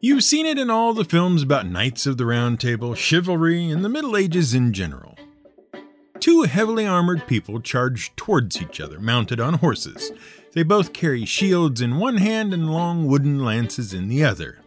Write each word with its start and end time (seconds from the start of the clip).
You've 0.00 0.22
seen 0.22 0.46
it 0.46 0.58
in 0.58 0.70
all 0.70 0.94
the 0.94 1.04
films 1.04 1.42
about 1.42 1.66
Knights 1.66 2.06
of 2.06 2.18
the 2.18 2.24
Round 2.24 2.60
Table, 2.60 2.94
chivalry, 2.94 3.68
and 3.68 3.84
the 3.84 3.88
Middle 3.88 4.16
Ages 4.16 4.54
in 4.54 4.72
general. 4.72 5.18
Two 6.20 6.42
heavily 6.42 6.86
armored 6.86 7.26
people 7.26 7.60
charge 7.60 8.14
towards 8.14 8.62
each 8.62 8.80
other, 8.80 9.00
mounted 9.00 9.40
on 9.40 9.54
horses. 9.54 10.12
They 10.52 10.62
both 10.62 10.92
carry 10.92 11.24
shields 11.24 11.80
in 11.80 11.98
one 11.98 12.18
hand 12.18 12.54
and 12.54 12.72
long 12.72 13.08
wooden 13.08 13.44
lances 13.44 13.92
in 13.92 14.06
the 14.06 14.22
other. 14.22 14.60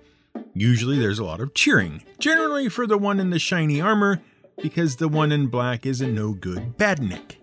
Usually 0.53 0.99
there's 0.99 1.19
a 1.19 1.23
lot 1.23 1.39
of 1.39 1.53
cheering, 1.53 2.03
generally 2.19 2.67
for 2.67 2.85
the 2.85 2.97
one 2.97 3.21
in 3.21 3.29
the 3.29 3.39
shiny 3.39 3.79
armor, 3.79 4.21
because 4.61 4.97
the 4.97 5.07
one 5.07 5.31
in 5.31 5.47
black 5.47 5.85
is 5.85 6.01
a 6.01 6.07
no 6.07 6.33
good 6.33 6.77
badnik. 6.77 7.37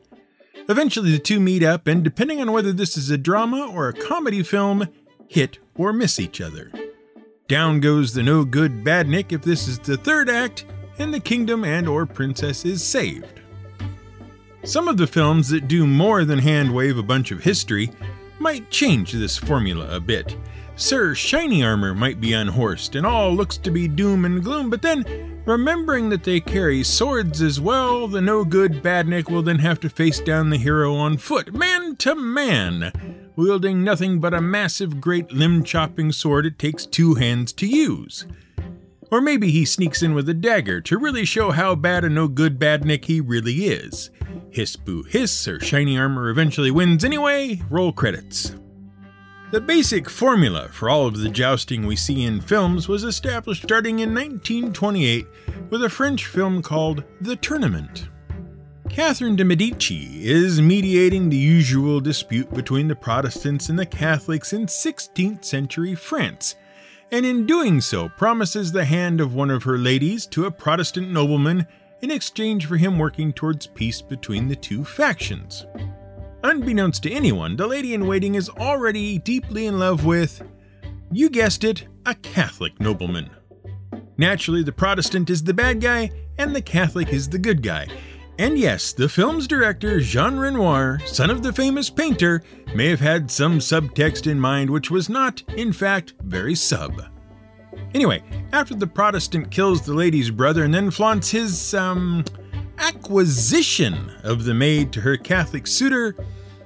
Eventually 0.68 1.11
the 1.11 1.18
two 1.18 1.41
meet 1.41 1.62
up, 1.62 1.86
and 1.86 2.05
depending 2.05 2.39
on 2.43 2.52
whether 2.52 2.75
this 2.75 2.98
is 2.98 3.09
a 3.09 3.16
drama 3.16 3.66
or 3.66 3.89
a 3.89 3.95
comedy 3.95 4.43
film, 4.43 4.89
hit 5.27 5.59
or 5.75 5.95
miss 5.95 6.20
each 6.20 6.39
other. 6.39 6.70
Down 7.48 7.80
goes 7.80 8.12
the 8.12 8.22
no 8.22 8.44
good 8.44 8.84
badnik 8.84 9.32
if 9.32 9.40
this 9.40 9.68
is 9.68 9.79
the 9.79 9.96
third 9.96 10.29
act, 10.29 10.66
and 10.98 11.14
the 11.14 11.20
kingdom 11.20 11.64
and 11.64 11.89
or 11.89 12.04
princess 12.04 12.66
is 12.66 12.84
saved. 12.84 13.40
Some 14.64 14.86
of 14.86 14.98
the 14.98 15.06
films 15.06 15.48
that 15.48 15.66
do 15.66 15.86
more 15.86 16.26
than 16.26 16.39
hand 16.39 16.75
wave 16.75 16.98
a 16.98 17.03
bunch 17.03 17.30
of 17.30 17.42
history 17.42 17.90
might 18.39 18.70
change 18.70 19.12
this 19.12 19.39
formula 19.39 19.89
a 19.96 19.98
bit. 19.98 20.36
Sir 20.79 21.13
Shiny 21.13 21.64
Armor 21.64 21.93
might 21.93 22.21
be 22.21 22.35
unhorsed 22.35 22.95
and 22.95 23.05
all 23.05 23.35
looks 23.35 23.57
to 23.59 23.71
be 23.73 23.89
doom 23.89 24.25
and 24.25 24.45
gloom, 24.45 24.71
but 24.71 24.81
then, 24.81 25.43
remembering 25.45 26.09
that 26.11 26.23
they 26.23 26.39
carry 26.39 26.85
swords 26.85 27.43
as 27.43 27.61
well, 27.61 28.07
the 28.07 28.21
no 28.21 28.45
good 28.45 28.81
badnik 28.81 29.29
will 29.29 29.43
then 29.43 29.59
have 29.59 29.81
to 29.81 29.91
face 29.91 30.21
down 30.21 30.51
the 30.51 30.57
hero 30.57 30.95
on 30.95 31.17
foot, 31.17 31.53
man 31.53 31.96
to 31.96 32.14
man, 32.14 32.92
wielding 33.34 33.83
nothing 33.83 34.20
but 34.20 34.33
a 34.33 34.41
massive, 34.41 35.01
great 35.01 35.33
limb 35.33 35.64
chopping 35.64 36.12
sword 36.12 36.47
it 36.47 36.61
takes 36.61 36.87
two 36.87 37.15
hands 37.15 37.53
to 37.55 37.67
use. 37.67 38.25
Or 39.11 39.20
maybe 39.20 39.51
he 39.51 39.65
sneaks 39.65 40.01
in 40.01 40.15
with 40.15 40.29
a 40.29 40.34
dagger 40.34 40.81
to 40.83 40.97
really 40.97 41.25
show 41.25 41.51
how 41.51 41.75
bad 41.75 42.05
a 42.05 42.09
no 42.09 42.29
good 42.29 42.57
badnik 42.57 43.07
he 43.07 43.20
really 43.20 43.67
is. 43.67 44.11
Hiss 44.51 44.77
boo 44.77 45.03
hiss, 45.03 45.48
or 45.48 45.59
Shiny 45.59 45.98
Armor 45.98 46.29
eventually 46.29 46.70
wins 46.70 47.05
anyway, 47.05 47.61
roll 47.69 47.92
credits. 47.92 48.55
The 49.51 49.63
basic 49.63 50.11
formula 50.11 50.69
for 50.69 50.91
all 50.91 51.07
of 51.07 51.17
the 51.17 51.31
jousting 51.31 51.87
we 51.87 51.97
see 51.97 52.25
in 52.25 52.43
films 52.43 52.87
was 52.87 53.03
established 53.03 53.63
starting 53.63 54.01
in 54.01 54.11
1928 54.11 55.27
with 55.71 55.83
a 55.83 55.89
French 55.89 56.27
film 56.27 56.61
called 56.61 57.03
The 57.23 57.35
Tournament. 57.35 58.11
Catherine 58.91 59.37
de' 59.37 59.47
Medici 59.47 60.29
is 60.29 60.61
mediating 60.61 61.31
the 61.31 61.39
usual 61.39 61.99
dispute 61.99 62.53
between 62.53 62.89
the 62.89 62.95
Protestants 62.95 63.71
and 63.71 63.79
the 63.79 63.87
Catholics 63.87 64.53
in 64.53 64.67
16th 64.67 65.47
century 65.47 65.95
France, 65.95 66.55
and 67.11 67.25
in 67.25 67.47
doing 67.47 67.81
so 67.81 68.11
promises 68.11 68.71
the 68.71 68.85
hand 68.85 69.19
of 69.19 69.35
one 69.35 69.51
of 69.51 69.63
her 69.63 69.79
ladies 69.79 70.27
to 70.27 70.45
a 70.45 70.51
Protestant 70.51 71.11
nobleman 71.11 71.67
in 72.03 72.11
exchange 72.11 72.67
for 72.67 72.77
him 72.77 72.99
working 72.99 73.33
towards 73.33 73.67
peace 73.67 74.03
between 74.03 74.47
the 74.47 74.57
two 74.57 74.85
factions. 74.85 75.65
Unbeknownst 76.44 77.03
to 77.03 77.11
anyone, 77.11 77.56
the 77.56 77.67
lady 77.67 77.94
in 77.94 78.06
waiting 78.06 78.36
is 78.36 78.48
already 78.48 79.19
deeply 79.19 79.67
in 79.67 79.78
love 79.78 80.05
with, 80.05 80.42
you 81.11 81.28
guessed 81.28 81.64
it, 81.64 81.89
a 82.06 82.14
Catholic 82.14 82.78
nobleman. 82.80 83.30
Naturally, 84.17 84.62
the 84.62 84.72
Protestant 84.72 85.30
is 85.30 85.42
the 85.42 85.55
bad 85.55 85.80
guy, 85.80 86.11
and 86.39 86.55
the 86.55 86.62
Catholic 86.62 87.12
is 87.12 87.28
the 87.28 87.39
good 87.39 87.62
guy. 87.62 87.89
And 88.39 88.56
yes, 88.56 88.92
the 88.92 89.08
film's 89.08 89.48
director, 89.48 89.98
Jean 89.98 90.36
Renoir, 90.36 91.00
son 91.06 91.28
of 91.28 91.42
the 91.42 91.53
famous 91.53 91.91
painter, 91.91 92.45
may 92.73 92.86
have 92.89 93.00
had 93.00 93.33
some 93.33 93.58
subtext 93.58 94.30
in 94.30 94.39
mind 94.39 94.70
which 94.70 94.92
was 94.92 95.08
not, 95.08 95.42
in 95.56 95.73
fact, 95.73 96.14
very 96.23 96.55
sub. 96.55 97.02
Anyway, 97.95 98.23
after 98.52 98.75
the 98.75 98.86
Protestant 98.86 99.50
kills 99.50 99.83
the 99.83 99.95
lady's 99.95 100.30
brother 100.30 100.62
and 100.62 100.73
then 100.73 100.92
flaunts 100.92 101.30
his, 101.30 101.75
um, 101.75 102.25
acquisition 102.79 104.11
of 104.23 104.45
the 104.45 104.55
maid 104.55 104.92
to 104.92 105.01
her 105.01 105.17
Catholic 105.17 105.67
suitor, 105.67 106.14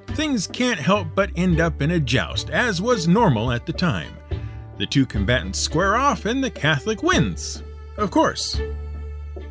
things 0.08 0.46
can't 0.46 0.78
help 0.78 1.08
but 1.14 1.30
end 1.36 1.60
up 1.60 1.82
in 1.82 1.92
a 1.92 2.00
joust, 2.00 2.50
as 2.50 2.82
was 2.82 3.08
normal 3.08 3.50
at 3.52 3.66
the 3.66 3.72
time. 3.72 4.12
The 4.78 4.86
two 4.86 5.06
combatants 5.06 5.58
square 5.58 5.96
off 5.96 6.24
and 6.24 6.42
the 6.42 6.50
Catholic 6.50 7.02
wins. 7.02 7.62
Of 7.96 8.10
course. 8.10 8.60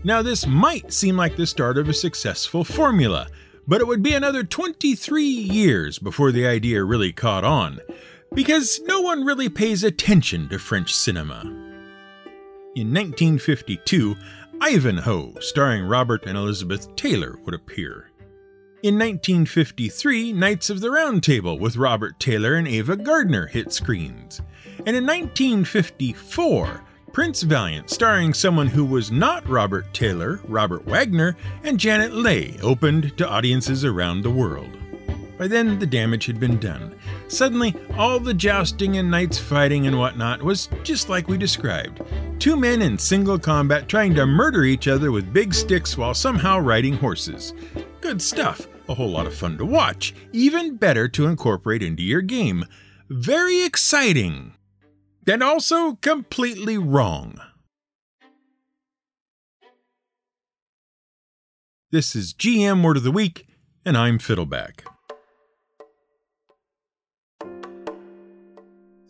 Now, 0.03 0.21
this 0.21 0.47
might 0.47 0.91
seem 0.91 1.15
like 1.15 1.35
the 1.35 1.45
start 1.45 1.77
of 1.77 1.87
a 1.87 1.93
successful 1.93 2.63
formula, 2.63 3.27
but 3.67 3.81
it 3.81 3.87
would 3.87 4.01
be 4.01 4.13
another 4.13 4.43
23 4.43 5.23
years 5.23 5.99
before 5.99 6.31
the 6.31 6.47
idea 6.47 6.83
really 6.83 7.13
caught 7.13 7.43
on, 7.43 7.79
because 8.33 8.81
no 8.85 9.01
one 9.01 9.23
really 9.23 9.49
pays 9.49 9.83
attention 9.83 10.49
to 10.49 10.57
French 10.57 10.93
cinema. 10.93 11.41
In 12.73 12.93
1952, 12.93 14.15
Ivanhoe, 14.63 15.33
starring 15.39 15.85
Robert 15.85 16.27
and 16.27 16.37
Elizabeth 16.37 16.95
Taylor, 16.95 17.39
would 17.43 17.55
appear. 17.55 18.11
In 18.83 18.93
1953, 18.93 20.33
Knights 20.33 20.69
of 20.69 20.81
the 20.81 20.91
Round 20.91 21.23
Table 21.23 21.57
with 21.57 21.77
Robert 21.77 22.19
Taylor 22.19 22.53
and 22.53 22.67
Ava 22.67 22.95
Gardner 22.95 23.47
hit 23.47 23.73
screens. 23.73 24.39
And 24.85 24.95
in 24.95 25.03
1954, 25.07 26.83
Prince 27.11 27.41
Valiant, 27.41 27.89
starring 27.89 28.35
someone 28.35 28.67
who 28.67 28.85
was 28.85 29.09
not 29.09 29.49
Robert 29.49 29.91
Taylor, 29.95 30.39
Robert 30.47 30.85
Wagner, 30.85 31.35
and 31.63 31.79
Janet 31.79 32.13
Leigh, 32.13 32.59
opened 32.61 33.17
to 33.17 33.27
audiences 33.27 33.83
around 33.83 34.21
the 34.21 34.29
world. 34.29 34.77
By 35.41 35.47
then, 35.47 35.79
the 35.79 35.87
damage 35.87 36.27
had 36.27 36.39
been 36.39 36.59
done. 36.59 36.93
Suddenly, 37.27 37.73
all 37.97 38.19
the 38.19 38.31
jousting 38.31 38.97
and 38.97 39.09
knights 39.09 39.39
fighting 39.39 39.87
and 39.87 39.97
whatnot 39.97 40.43
was 40.43 40.69
just 40.83 41.09
like 41.09 41.27
we 41.27 41.35
described 41.35 41.99
two 42.37 42.55
men 42.55 42.83
in 42.83 42.95
single 42.95 43.39
combat 43.39 43.87
trying 43.87 44.13
to 44.13 44.27
murder 44.27 44.65
each 44.65 44.87
other 44.87 45.11
with 45.11 45.33
big 45.33 45.55
sticks 45.55 45.97
while 45.97 46.13
somehow 46.13 46.59
riding 46.59 46.93
horses. 46.93 47.55
Good 48.01 48.21
stuff, 48.21 48.67
a 48.87 48.93
whole 48.93 49.09
lot 49.09 49.25
of 49.25 49.33
fun 49.33 49.57
to 49.57 49.65
watch, 49.65 50.13
even 50.31 50.75
better 50.75 51.07
to 51.07 51.25
incorporate 51.25 51.81
into 51.81 52.03
your 52.03 52.21
game. 52.21 52.63
Very 53.09 53.63
exciting! 53.63 54.53
And 55.25 55.41
also 55.41 55.95
completely 55.95 56.77
wrong. 56.77 57.41
This 61.89 62.15
is 62.15 62.31
GM 62.31 62.83
Word 62.83 62.97
of 62.97 63.03
the 63.03 63.11
Week, 63.11 63.47
and 63.83 63.97
I'm 63.97 64.19
Fiddleback. 64.19 64.83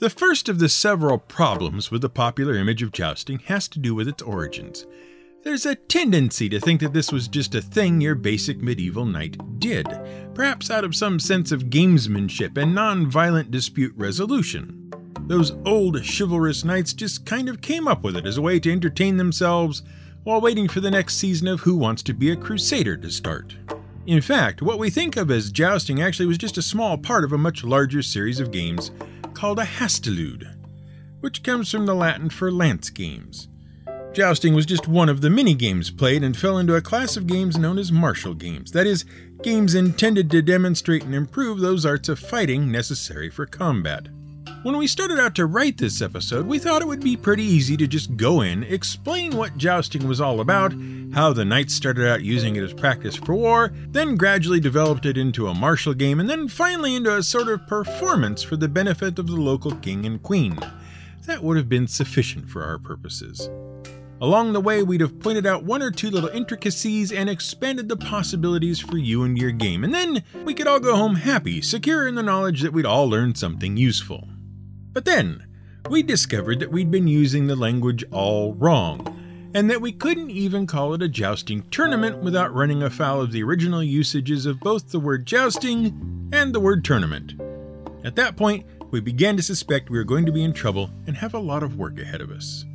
The 0.01 0.09
first 0.09 0.49
of 0.49 0.57
the 0.57 0.67
several 0.67 1.19
problems 1.19 1.91
with 1.91 2.01
the 2.01 2.09
popular 2.09 2.55
image 2.55 2.81
of 2.81 2.91
jousting 2.91 3.37
has 3.45 3.67
to 3.67 3.77
do 3.77 3.93
with 3.93 4.07
its 4.07 4.23
origins. 4.23 4.87
There's 5.43 5.67
a 5.67 5.75
tendency 5.75 6.49
to 6.49 6.59
think 6.59 6.81
that 6.81 6.91
this 6.91 7.11
was 7.11 7.27
just 7.27 7.53
a 7.53 7.61
thing 7.61 8.01
your 8.01 8.15
basic 8.15 8.63
medieval 8.63 9.05
knight 9.05 9.59
did, 9.59 9.85
perhaps 10.33 10.71
out 10.71 10.83
of 10.83 10.95
some 10.95 11.19
sense 11.19 11.51
of 11.51 11.65
gamesmanship 11.65 12.57
and 12.57 12.73
non 12.73 13.11
violent 13.11 13.51
dispute 13.51 13.93
resolution. 13.95 14.91
Those 15.27 15.51
old 15.67 16.03
chivalrous 16.03 16.65
knights 16.65 16.93
just 16.93 17.27
kind 17.27 17.47
of 17.47 17.61
came 17.61 17.87
up 17.87 18.01
with 18.01 18.17
it 18.17 18.25
as 18.25 18.37
a 18.37 18.41
way 18.41 18.59
to 18.59 18.71
entertain 18.71 19.17
themselves 19.17 19.83
while 20.23 20.41
waiting 20.41 20.67
for 20.67 20.79
the 20.79 20.89
next 20.89 21.17
season 21.17 21.47
of 21.47 21.59
Who 21.59 21.77
Wants 21.77 22.01
to 22.03 22.13
Be 22.13 22.31
a 22.31 22.35
Crusader 22.35 22.97
to 22.97 23.11
start. 23.11 23.55
In 24.07 24.21
fact, 24.21 24.63
what 24.63 24.79
we 24.79 24.89
think 24.89 25.15
of 25.15 25.29
as 25.29 25.51
jousting 25.51 26.01
actually 26.01 26.25
was 26.25 26.39
just 26.39 26.57
a 26.57 26.63
small 26.63 26.97
part 26.97 27.23
of 27.23 27.33
a 27.33 27.37
much 27.37 27.63
larger 27.63 28.01
series 28.01 28.39
of 28.39 28.51
games 28.51 28.89
called 29.35 29.59
a 29.59 29.63
hastilude, 29.63 30.47
which 31.19 31.43
comes 31.43 31.69
from 31.69 31.85
the 31.85 31.93
Latin 31.93 32.29
for 32.29 32.51
lance 32.51 32.89
games. 32.89 33.47
Jousting 34.11 34.55
was 34.55 34.65
just 34.65 34.87
one 34.87 35.07
of 35.07 35.21
the 35.21 35.29
many 35.29 35.53
games 35.53 35.91
played 35.91 36.23
and 36.23 36.35
fell 36.35 36.57
into 36.57 36.75
a 36.75 36.81
class 36.81 37.15
of 37.15 37.27
games 37.27 37.57
known 37.57 37.77
as 37.77 37.91
martial 37.91 38.33
games, 38.33 38.71
that 38.71 38.87
is, 38.87 39.05
games 39.43 39.75
intended 39.75 40.31
to 40.31 40.41
demonstrate 40.41 41.03
and 41.03 41.13
improve 41.13 41.59
those 41.59 41.85
arts 41.85 42.09
of 42.09 42.19
fighting 42.19 42.71
necessary 42.71 43.29
for 43.29 43.45
combat. 43.45 44.07
When 44.63 44.77
we 44.77 44.85
started 44.85 45.19
out 45.19 45.33
to 45.35 45.47
write 45.47 45.79
this 45.79 46.03
episode, 46.03 46.45
we 46.45 46.59
thought 46.59 46.83
it 46.83 46.87
would 46.87 47.03
be 47.03 47.17
pretty 47.17 47.43
easy 47.43 47.75
to 47.77 47.87
just 47.87 48.15
go 48.15 48.41
in, 48.41 48.61
explain 48.65 49.35
what 49.35 49.57
jousting 49.57 50.07
was 50.07 50.21
all 50.21 50.39
about, 50.39 50.71
how 51.13 51.33
the 51.33 51.43
knights 51.43 51.73
started 51.73 52.07
out 52.07 52.21
using 52.21 52.55
it 52.55 52.61
as 52.61 52.71
practice 52.71 53.15
for 53.15 53.33
war, 53.33 53.73
then 53.89 54.15
gradually 54.15 54.59
developed 54.59 55.07
it 55.07 55.17
into 55.17 55.47
a 55.47 55.55
martial 55.55 55.95
game, 55.95 56.19
and 56.19 56.29
then 56.29 56.47
finally 56.47 56.93
into 56.93 57.17
a 57.17 57.23
sort 57.23 57.47
of 57.47 57.65
performance 57.65 58.43
for 58.43 58.55
the 58.55 58.67
benefit 58.67 59.17
of 59.17 59.25
the 59.25 59.35
local 59.35 59.71
king 59.77 60.05
and 60.05 60.21
queen. 60.21 60.59
That 61.25 61.41
would 61.41 61.57
have 61.57 61.67
been 61.67 61.87
sufficient 61.87 62.47
for 62.47 62.63
our 62.63 62.77
purposes. 62.77 63.49
Along 64.21 64.53
the 64.53 64.61
way, 64.61 64.83
we'd 64.83 65.01
have 65.01 65.19
pointed 65.19 65.47
out 65.47 65.63
one 65.63 65.81
or 65.81 65.89
two 65.89 66.11
little 66.11 66.29
intricacies 66.29 67.11
and 67.11 67.31
expanded 67.31 67.89
the 67.89 67.97
possibilities 67.97 68.79
for 68.79 68.99
you 68.99 69.23
and 69.23 69.35
your 69.39 69.51
game, 69.51 69.83
and 69.83 69.91
then 69.91 70.23
we 70.45 70.53
could 70.53 70.67
all 70.67 70.79
go 70.79 70.95
home 70.95 71.15
happy, 71.15 71.63
secure 71.63 72.07
in 72.07 72.13
the 72.13 72.21
knowledge 72.21 72.61
that 72.61 72.73
we'd 72.73 72.85
all 72.85 73.09
learned 73.09 73.39
something 73.39 73.75
useful. 73.75 74.27
But 74.93 75.05
then, 75.05 75.45
we 75.89 76.03
discovered 76.03 76.59
that 76.59 76.71
we'd 76.71 76.91
been 76.91 77.07
using 77.07 77.47
the 77.47 77.55
language 77.55 78.03
all 78.11 78.53
wrong, 78.53 79.51
and 79.53 79.69
that 79.69 79.81
we 79.81 79.91
couldn't 79.91 80.31
even 80.31 80.67
call 80.67 80.93
it 80.93 81.01
a 81.01 81.07
jousting 81.07 81.63
tournament 81.69 82.19
without 82.23 82.53
running 82.53 82.83
afoul 82.83 83.21
of 83.21 83.31
the 83.31 83.43
original 83.43 83.83
usages 83.83 84.45
of 84.45 84.59
both 84.59 84.91
the 84.91 84.99
word 84.99 85.25
jousting 85.25 86.29
and 86.31 86.53
the 86.53 86.59
word 86.59 86.85
tournament. 86.85 87.33
At 88.03 88.15
that 88.15 88.37
point, 88.37 88.65
we 88.91 88.99
began 88.99 89.37
to 89.37 89.43
suspect 89.43 89.89
we 89.89 89.97
were 89.97 90.03
going 90.03 90.25
to 90.25 90.31
be 90.31 90.43
in 90.43 90.53
trouble 90.53 90.89
and 91.07 91.15
have 91.15 91.33
a 91.33 91.39
lot 91.39 91.63
of 91.63 91.77
work 91.77 91.99
ahead 91.99 92.21
of 92.21 92.31
us. 92.31 92.65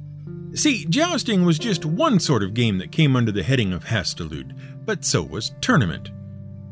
See, 0.55 0.87
jousting 0.87 1.45
was 1.45 1.59
just 1.59 1.85
one 1.85 2.19
sort 2.19 2.43
of 2.43 2.55
game 2.55 2.79
that 2.79 2.93
came 2.93 3.15
under 3.15 3.33
the 3.33 3.43
heading 3.43 3.73
of 3.73 3.85
Hastilude, 3.85 4.55
but 4.87 5.05
so 5.05 5.23
was 5.23 5.53
tournament. 5.61 6.11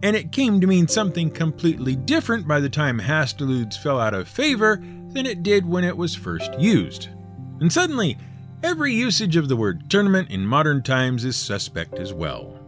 And 0.02 0.16
it 0.16 0.32
came 0.32 0.60
to 0.60 0.66
mean 0.66 0.88
something 0.88 1.30
completely 1.30 1.96
different 1.96 2.48
by 2.48 2.60
the 2.60 2.68
time 2.68 2.98
Hastiludes 2.98 3.76
fell 3.76 4.00
out 4.00 4.14
of 4.14 4.28
favor 4.28 4.82
than 5.14 5.26
it 5.26 5.42
did 5.42 5.64
when 5.64 5.84
it 5.84 5.96
was 5.96 6.14
first 6.14 6.58
used. 6.58 7.08
And 7.60 7.72
suddenly, 7.72 8.18
every 8.62 8.92
usage 8.92 9.36
of 9.36 9.48
the 9.48 9.56
word 9.56 9.88
tournament 9.88 10.30
in 10.30 10.44
modern 10.44 10.82
times 10.82 11.24
is 11.24 11.36
suspect 11.36 11.98
as 11.98 12.12
well. 12.12 12.58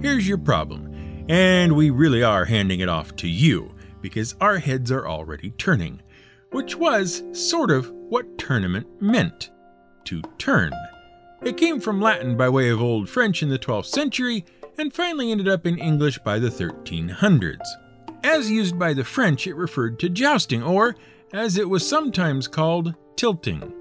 Here's 0.00 0.26
your 0.26 0.38
problem, 0.38 1.24
and 1.28 1.76
we 1.76 1.90
really 1.90 2.22
are 2.22 2.46
handing 2.46 2.80
it 2.80 2.88
off 2.88 3.14
to 3.16 3.28
you, 3.28 3.74
because 4.00 4.34
our 4.40 4.58
heads 4.58 4.90
are 4.90 5.06
already 5.06 5.50
turning, 5.50 6.02
which 6.50 6.76
was 6.76 7.22
sort 7.32 7.70
of 7.70 7.90
what 7.90 8.38
tournament 8.38 8.86
meant 9.00 9.50
to 10.04 10.22
turn. 10.38 10.72
It 11.42 11.56
came 11.56 11.80
from 11.80 12.00
Latin 12.00 12.36
by 12.36 12.48
way 12.48 12.68
of 12.68 12.80
Old 12.80 13.08
French 13.08 13.42
in 13.42 13.48
the 13.48 13.58
12th 13.58 13.86
century 13.86 14.44
and 14.78 14.92
finally 14.92 15.30
ended 15.30 15.48
up 15.48 15.66
in 15.66 15.78
English 15.78 16.18
by 16.18 16.38
the 16.38 16.48
1300s. 16.48 17.66
As 18.24 18.50
used 18.50 18.78
by 18.78 18.94
the 18.94 19.04
French, 19.04 19.46
it 19.46 19.54
referred 19.54 19.98
to 20.00 20.08
jousting, 20.08 20.62
or, 20.62 20.94
as 21.32 21.56
it 21.56 21.68
was 21.68 21.86
sometimes 21.88 22.46
called, 22.48 22.94
tilting. 23.16 23.72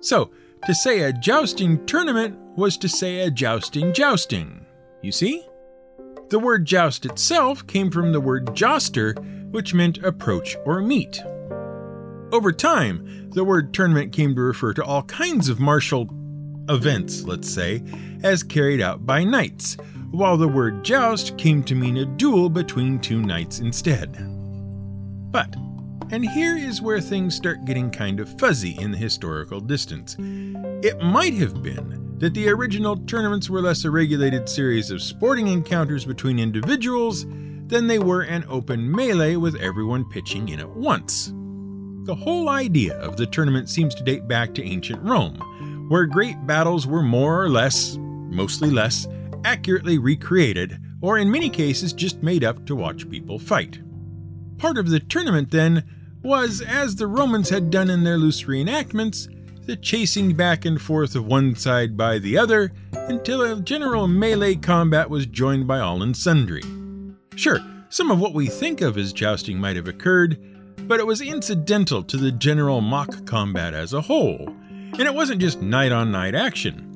So, 0.00 0.30
to 0.66 0.74
say 0.74 1.00
a 1.00 1.12
jousting 1.12 1.84
tournament 1.86 2.38
was 2.56 2.76
to 2.78 2.88
say 2.88 3.20
a 3.20 3.30
jousting 3.30 3.92
jousting. 3.92 4.64
You 5.02 5.12
see? 5.12 5.44
The 6.30 6.38
word 6.38 6.64
joust 6.64 7.04
itself 7.04 7.66
came 7.66 7.90
from 7.90 8.12
the 8.12 8.20
word 8.20 8.46
joster, 8.48 9.14
which 9.50 9.74
meant 9.74 9.98
approach 9.98 10.56
or 10.64 10.80
meet. 10.80 11.22
Over 12.32 12.52
time, 12.52 13.30
the 13.30 13.44
word 13.44 13.74
tournament 13.74 14.12
came 14.12 14.34
to 14.34 14.40
refer 14.40 14.72
to 14.74 14.84
all 14.84 15.02
kinds 15.02 15.48
of 15.48 15.60
martial 15.60 16.08
events, 16.68 17.24
let's 17.24 17.48
say, 17.48 17.82
as 18.22 18.42
carried 18.42 18.80
out 18.80 19.04
by 19.04 19.22
knights, 19.22 19.76
while 20.10 20.36
the 20.36 20.48
word 20.48 20.84
joust 20.84 21.36
came 21.36 21.62
to 21.64 21.74
mean 21.74 21.98
a 21.98 22.04
duel 22.04 22.48
between 22.48 22.98
two 22.98 23.20
knights 23.20 23.58
instead. 23.58 24.16
But, 25.30 25.54
and 26.10 26.24
here 26.24 26.56
is 26.56 26.82
where 26.82 27.00
things 27.00 27.34
start 27.34 27.64
getting 27.64 27.90
kind 27.90 28.20
of 28.20 28.38
fuzzy 28.38 28.76
in 28.78 28.90
the 28.90 28.98
historical 28.98 29.60
distance. 29.60 30.16
It 30.18 31.00
might 31.00 31.34
have 31.34 31.62
been 31.62 32.18
that 32.18 32.34
the 32.34 32.48
original 32.48 32.96
tournaments 32.96 33.50
were 33.50 33.60
less 33.60 33.84
a 33.84 33.90
regulated 33.90 34.48
series 34.48 34.90
of 34.90 35.02
sporting 35.02 35.48
encounters 35.48 36.04
between 36.04 36.38
individuals 36.38 37.26
than 37.66 37.86
they 37.86 37.98
were 37.98 38.22
an 38.22 38.44
open 38.48 38.90
melee 38.90 39.36
with 39.36 39.56
everyone 39.56 40.08
pitching 40.08 40.48
in 40.48 40.60
at 40.60 40.70
once. 40.70 41.32
The 42.04 42.14
whole 42.14 42.50
idea 42.50 42.98
of 42.98 43.16
the 43.16 43.26
tournament 43.26 43.68
seems 43.68 43.94
to 43.94 44.04
date 44.04 44.28
back 44.28 44.54
to 44.54 44.64
ancient 44.64 45.02
Rome, 45.02 45.86
where 45.88 46.06
great 46.06 46.46
battles 46.46 46.86
were 46.86 47.02
more 47.02 47.42
or 47.42 47.48
less, 47.48 47.96
mostly 47.98 48.70
less, 48.70 49.08
accurately 49.44 49.98
recreated, 49.98 50.78
or 51.00 51.18
in 51.18 51.30
many 51.30 51.50
cases 51.50 51.92
just 51.92 52.22
made 52.22 52.44
up 52.44 52.66
to 52.66 52.76
watch 52.76 53.08
people 53.08 53.38
fight. 53.38 53.80
Part 54.64 54.78
of 54.78 54.88
the 54.88 54.98
tournament, 54.98 55.50
then, 55.50 55.84
was, 56.22 56.62
as 56.62 56.96
the 56.96 57.06
Romans 57.06 57.50
had 57.50 57.70
done 57.70 57.90
in 57.90 58.02
their 58.02 58.16
loose 58.16 58.44
reenactments, 58.44 59.28
the 59.66 59.76
chasing 59.76 60.34
back 60.34 60.64
and 60.64 60.80
forth 60.80 61.14
of 61.14 61.26
one 61.26 61.54
side 61.54 61.98
by 61.98 62.18
the 62.18 62.38
other 62.38 62.72
until 62.92 63.42
a 63.42 63.60
general 63.60 64.08
melee 64.08 64.54
combat 64.54 65.10
was 65.10 65.26
joined 65.26 65.66
by 65.66 65.80
all 65.80 66.02
and 66.02 66.16
sundry. 66.16 66.62
Sure, 67.36 67.58
some 67.90 68.10
of 68.10 68.18
what 68.18 68.32
we 68.32 68.46
think 68.46 68.80
of 68.80 68.96
as 68.96 69.12
jousting 69.12 69.58
might 69.58 69.76
have 69.76 69.86
occurred, 69.86 70.38
but 70.88 70.98
it 70.98 71.06
was 71.06 71.20
incidental 71.20 72.02
to 72.02 72.16
the 72.16 72.32
general 72.32 72.80
mock 72.80 73.26
combat 73.26 73.74
as 73.74 73.92
a 73.92 74.00
whole, 74.00 74.48
and 74.70 75.02
it 75.02 75.12
wasn't 75.12 75.42
just 75.42 75.60
knight 75.60 75.92
on 75.92 76.10
knight 76.10 76.34
action. 76.34 76.93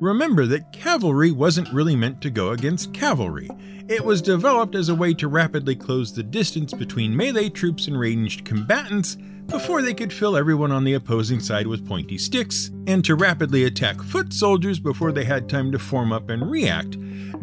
Remember 0.00 0.46
that 0.46 0.72
cavalry 0.72 1.30
wasn't 1.30 1.70
really 1.74 1.94
meant 1.94 2.22
to 2.22 2.30
go 2.30 2.52
against 2.52 2.94
cavalry. 2.94 3.50
It 3.86 4.02
was 4.02 4.22
developed 4.22 4.74
as 4.74 4.88
a 4.88 4.94
way 4.94 5.12
to 5.14 5.28
rapidly 5.28 5.76
close 5.76 6.10
the 6.10 6.22
distance 6.22 6.72
between 6.72 7.14
melee 7.14 7.50
troops 7.50 7.86
and 7.86 8.00
ranged 8.00 8.46
combatants 8.46 9.16
before 9.46 9.82
they 9.82 9.92
could 9.92 10.10
fill 10.10 10.38
everyone 10.38 10.72
on 10.72 10.84
the 10.84 10.94
opposing 10.94 11.38
side 11.38 11.66
with 11.66 11.86
pointy 11.86 12.16
sticks, 12.16 12.70
and 12.86 13.04
to 13.04 13.14
rapidly 13.14 13.64
attack 13.64 14.00
foot 14.00 14.32
soldiers 14.32 14.78
before 14.78 15.12
they 15.12 15.24
had 15.24 15.50
time 15.50 15.70
to 15.70 15.78
form 15.78 16.12
up 16.12 16.30
and 16.30 16.50
react, 16.50 16.96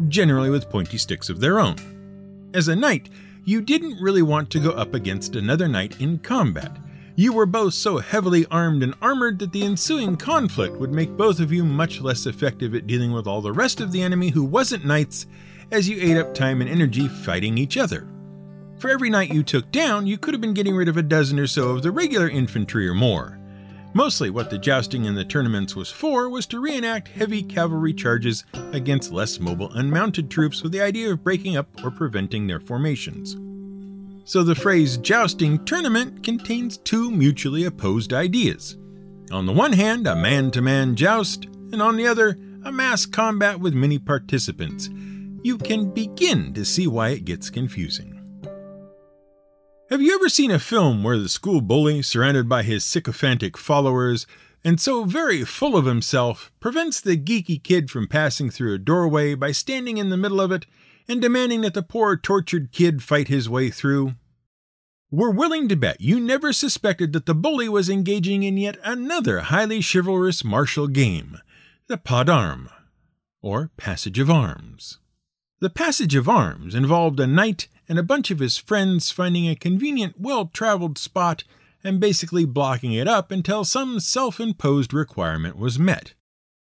generally 0.08 0.50
with 0.50 0.68
pointy 0.68 0.98
sticks 0.98 1.28
of 1.28 1.38
their 1.38 1.60
own. 1.60 1.76
As 2.54 2.66
a 2.66 2.74
knight, 2.74 3.08
you 3.44 3.60
didn't 3.60 4.02
really 4.02 4.22
want 4.22 4.50
to 4.50 4.58
go 4.58 4.70
up 4.70 4.94
against 4.94 5.36
another 5.36 5.68
knight 5.68 6.00
in 6.00 6.18
combat. 6.18 6.76
You 7.18 7.32
were 7.32 7.46
both 7.46 7.74
so 7.74 7.98
heavily 7.98 8.46
armed 8.48 8.84
and 8.84 8.94
armored 9.02 9.40
that 9.40 9.50
the 9.50 9.64
ensuing 9.64 10.16
conflict 10.16 10.76
would 10.76 10.92
make 10.92 11.16
both 11.16 11.40
of 11.40 11.50
you 11.50 11.64
much 11.64 12.00
less 12.00 12.26
effective 12.26 12.76
at 12.76 12.86
dealing 12.86 13.10
with 13.10 13.26
all 13.26 13.40
the 13.40 13.50
rest 13.50 13.80
of 13.80 13.90
the 13.90 14.00
enemy 14.00 14.28
who 14.28 14.44
wasn't 14.44 14.84
knights, 14.84 15.26
as 15.72 15.88
you 15.88 15.98
ate 16.00 16.16
up 16.16 16.32
time 16.32 16.60
and 16.60 16.70
energy 16.70 17.08
fighting 17.08 17.58
each 17.58 17.76
other. 17.76 18.06
For 18.78 18.88
every 18.88 19.10
knight 19.10 19.34
you 19.34 19.42
took 19.42 19.72
down, 19.72 20.06
you 20.06 20.16
could 20.16 20.32
have 20.32 20.40
been 20.40 20.54
getting 20.54 20.76
rid 20.76 20.86
of 20.86 20.96
a 20.96 21.02
dozen 21.02 21.40
or 21.40 21.48
so 21.48 21.70
of 21.70 21.82
the 21.82 21.90
regular 21.90 22.28
infantry 22.28 22.88
or 22.88 22.94
more. 22.94 23.40
Mostly 23.94 24.30
what 24.30 24.48
the 24.48 24.56
jousting 24.56 25.04
in 25.04 25.16
the 25.16 25.24
tournaments 25.24 25.74
was 25.74 25.90
for 25.90 26.30
was 26.30 26.46
to 26.46 26.60
reenact 26.60 27.08
heavy 27.08 27.42
cavalry 27.42 27.94
charges 27.94 28.44
against 28.70 29.10
less 29.10 29.40
mobile 29.40 29.72
unmounted 29.72 30.30
troops 30.30 30.62
with 30.62 30.70
the 30.70 30.82
idea 30.82 31.10
of 31.10 31.24
breaking 31.24 31.56
up 31.56 31.66
or 31.82 31.90
preventing 31.90 32.46
their 32.46 32.60
formations. 32.60 33.36
So 34.28 34.42
the 34.42 34.54
phrase 34.54 34.98
jousting 34.98 35.64
tournament 35.64 36.22
contains 36.22 36.76
two 36.76 37.10
mutually 37.10 37.64
opposed 37.64 38.12
ideas. 38.12 38.76
On 39.32 39.46
the 39.46 39.54
one 39.54 39.72
hand, 39.72 40.06
a 40.06 40.14
man 40.14 40.50
to 40.50 40.60
man 40.60 40.96
joust, 40.96 41.46
and 41.72 41.80
on 41.80 41.96
the 41.96 42.06
other, 42.06 42.36
a 42.62 42.70
mass 42.70 43.06
combat 43.06 43.58
with 43.58 43.72
many 43.72 43.98
participants. 43.98 44.90
You 45.42 45.56
can 45.56 45.94
begin 45.94 46.52
to 46.52 46.66
see 46.66 46.86
why 46.86 47.08
it 47.08 47.24
gets 47.24 47.48
confusing. 47.48 48.22
Have 49.88 50.02
you 50.02 50.14
ever 50.14 50.28
seen 50.28 50.50
a 50.50 50.58
film 50.58 51.02
where 51.02 51.16
the 51.16 51.30
school 51.30 51.62
bully, 51.62 52.02
surrounded 52.02 52.50
by 52.50 52.64
his 52.64 52.84
sycophantic 52.84 53.56
followers, 53.56 54.26
and 54.62 54.78
so 54.78 55.04
very 55.04 55.42
full 55.42 55.74
of 55.74 55.86
himself, 55.86 56.52
prevents 56.60 57.00
the 57.00 57.16
geeky 57.16 57.62
kid 57.62 57.90
from 57.90 58.06
passing 58.06 58.50
through 58.50 58.74
a 58.74 58.78
doorway 58.78 59.34
by 59.34 59.52
standing 59.52 59.96
in 59.96 60.10
the 60.10 60.18
middle 60.18 60.42
of 60.42 60.52
it 60.52 60.66
and 61.08 61.20
demanding 61.20 61.62
that 61.62 61.74
the 61.74 61.82
poor 61.82 62.16
tortured 62.16 62.70
kid 62.72 63.02
fight 63.02 63.28
his 63.28 63.48
way 63.48 63.70
through? 63.70 64.14
We're 65.10 65.30
willing 65.30 65.68
to 65.68 65.76
bet 65.76 66.02
you 66.02 66.20
never 66.20 66.52
suspected 66.52 67.14
that 67.14 67.24
the 67.24 67.34
bully 67.34 67.68
was 67.68 67.88
engaging 67.88 68.42
in 68.42 68.58
yet 68.58 68.76
another 68.84 69.40
highly 69.40 69.80
chivalrous 69.80 70.44
martial 70.44 70.86
game, 70.86 71.38
the 71.86 71.96
pas 71.96 72.26
d'armes, 72.26 72.68
or 73.40 73.70
passage 73.78 74.18
of 74.18 74.30
arms. 74.30 74.98
The 75.60 75.70
passage 75.70 76.14
of 76.14 76.28
arms 76.28 76.74
involved 76.74 77.18
a 77.18 77.26
knight 77.26 77.68
and 77.88 77.98
a 77.98 78.02
bunch 78.02 78.30
of 78.30 78.38
his 78.38 78.58
friends 78.58 79.10
finding 79.10 79.48
a 79.48 79.56
convenient, 79.56 80.20
well 80.20 80.46
traveled 80.46 80.98
spot 80.98 81.42
and 81.82 82.00
basically 82.00 82.44
blocking 82.44 82.92
it 82.92 83.08
up 83.08 83.30
until 83.30 83.64
some 83.64 83.98
self 84.00 84.38
imposed 84.38 84.92
requirement 84.92 85.56
was 85.56 85.78
met. 85.78 86.12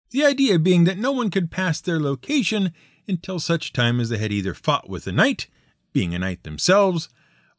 The 0.10 0.26
idea 0.26 0.60
being 0.60 0.86
that 0.86 0.98
no 0.98 1.12
one 1.12 1.30
could 1.30 1.52
pass 1.52 1.80
their 1.80 2.00
location 2.00 2.74
until 3.08 3.40
such 3.40 3.74
time 3.74 4.00
as 4.00 4.10
they 4.10 4.18
had 4.18 4.32
either 4.32 4.54
fought 4.54 4.90
with 4.90 5.06
the 5.06 5.12
knight, 5.12 5.48
being 5.94 6.14
a 6.16 6.20
knight 6.20 6.44
themselves, 6.44 7.10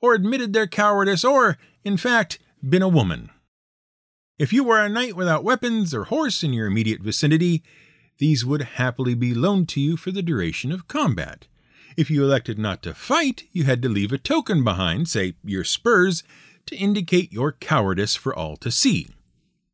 or 0.00 0.14
admitted 0.14 0.52
their 0.52 0.66
cowardice, 0.66 1.24
or, 1.24 1.58
in 1.84 1.96
fact, 1.96 2.38
been 2.66 2.82
a 2.82 2.88
woman. 2.88 3.30
If 4.38 4.52
you 4.52 4.64
were 4.64 4.80
a 4.80 4.88
knight 4.88 5.14
without 5.14 5.44
weapons 5.44 5.94
or 5.94 6.04
horse 6.04 6.42
in 6.42 6.52
your 6.52 6.66
immediate 6.66 7.00
vicinity, 7.00 7.62
these 8.18 8.44
would 8.44 8.62
happily 8.62 9.14
be 9.14 9.34
loaned 9.34 9.68
to 9.70 9.80
you 9.80 9.96
for 9.96 10.10
the 10.10 10.22
duration 10.22 10.72
of 10.72 10.88
combat. 10.88 11.46
If 11.96 12.10
you 12.10 12.24
elected 12.24 12.58
not 12.58 12.82
to 12.82 12.94
fight, 12.94 13.44
you 13.52 13.64
had 13.64 13.82
to 13.82 13.88
leave 13.88 14.12
a 14.12 14.18
token 14.18 14.64
behind, 14.64 15.08
say 15.08 15.34
your 15.44 15.64
spurs, 15.64 16.22
to 16.66 16.76
indicate 16.76 17.32
your 17.32 17.52
cowardice 17.52 18.16
for 18.16 18.34
all 18.34 18.56
to 18.56 18.70
see. 18.70 19.08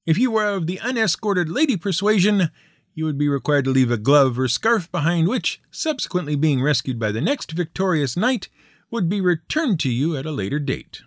If 0.07 0.19
you 0.19 0.31
were 0.31 0.47
of 0.47 0.67
the 0.67 0.81
unescorted 0.81 1.49
lady 1.49 1.77
persuasion, 1.77 2.51
you 2.99 3.05
would 3.05 3.17
be 3.17 3.29
required 3.29 3.65
to 3.65 3.71
leave 3.71 3.93
a 3.93 3.97
glove 3.97 4.37
or 4.39 4.49
scarf 4.49 4.91
behind 4.91 5.29
which, 5.29 5.63
subsequently 5.71 6.35
being 6.35 6.61
rescued 6.61 6.99
by 6.99 7.13
the 7.13 7.21
next 7.21 7.53
victorious 7.53 8.17
knight, 8.17 8.49
would 8.91 9.09
be 9.09 9.21
returned 9.21 9.79
to 9.79 9.89
you 9.89 10.17
at 10.17 10.27
a 10.27 10.33
later 10.33 10.59
date. 10.59 11.03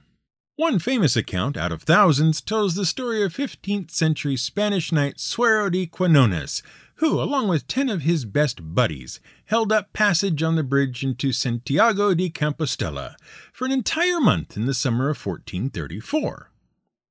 One 0.56 0.80
famous 0.80 1.18
account 1.18 1.58
out 1.58 1.74
of 1.74 1.84
thousands 1.84 2.40
tells 2.40 2.76
the 2.76 2.86
story 2.86 3.24
of 3.24 3.36
15th 3.36 3.92
century 3.92 4.38
Spanish 4.38 4.92
knight 4.92 5.20
Suero 5.20 5.70
de 5.70 5.86
Quinones, 5.86 6.64
who, 6.96 7.20
along 7.20 7.50
with 7.50 7.68
ten 7.68 7.90
of 7.90 8.04
his 8.04 8.24
best 8.24 8.74
buddies, 8.74 9.20
held 9.46 9.72
up 9.72 9.92
passage 9.92 10.42
on 10.42 10.56
the 10.56 10.64
bridge 10.64 11.04
into 11.04 11.34
Santiago 11.34 12.14
de 12.14 12.30
Compostela 12.30 13.16
for 13.52 13.66
an 13.66 13.72
entire 13.72 14.22
month 14.22 14.56
in 14.56 14.66
the 14.66 14.74
summer 14.74 15.10
of 15.10 15.26
1434. 15.26 16.52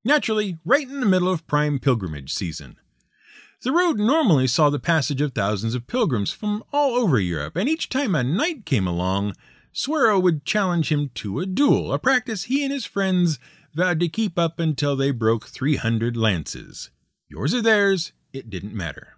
Naturally, 0.04 0.58
right 0.64 0.88
in 0.88 1.00
the 1.00 1.06
middle 1.06 1.30
of 1.30 1.46
prime 1.46 1.78
pilgrimage 1.78 2.32
season. 2.32 2.76
The 3.62 3.72
road 3.72 3.98
normally 3.98 4.46
saw 4.46 4.70
the 4.70 4.78
passage 4.78 5.20
of 5.20 5.34
thousands 5.34 5.74
of 5.74 5.86
pilgrims 5.86 6.30
from 6.30 6.64
all 6.72 6.94
over 6.94 7.20
Europe, 7.20 7.56
and 7.56 7.68
each 7.68 7.90
time 7.90 8.14
a 8.14 8.24
knight 8.24 8.64
came 8.64 8.86
along, 8.86 9.34
Suero 9.70 10.18
would 10.18 10.46
challenge 10.46 10.90
him 10.90 11.10
to 11.16 11.40
a 11.40 11.46
duel, 11.46 11.92
a 11.92 11.98
practice 11.98 12.44
he 12.44 12.64
and 12.64 12.72
his 12.72 12.86
friends 12.86 13.38
vowed 13.74 14.00
to 14.00 14.08
keep 14.08 14.38
up 14.38 14.58
until 14.58 14.96
they 14.96 15.10
broke 15.10 15.46
300 15.46 16.16
lances. 16.16 16.90
Yours 17.28 17.54
or 17.54 17.60
theirs, 17.60 18.12
it 18.32 18.48
didn't 18.48 18.74
matter. 18.74 19.16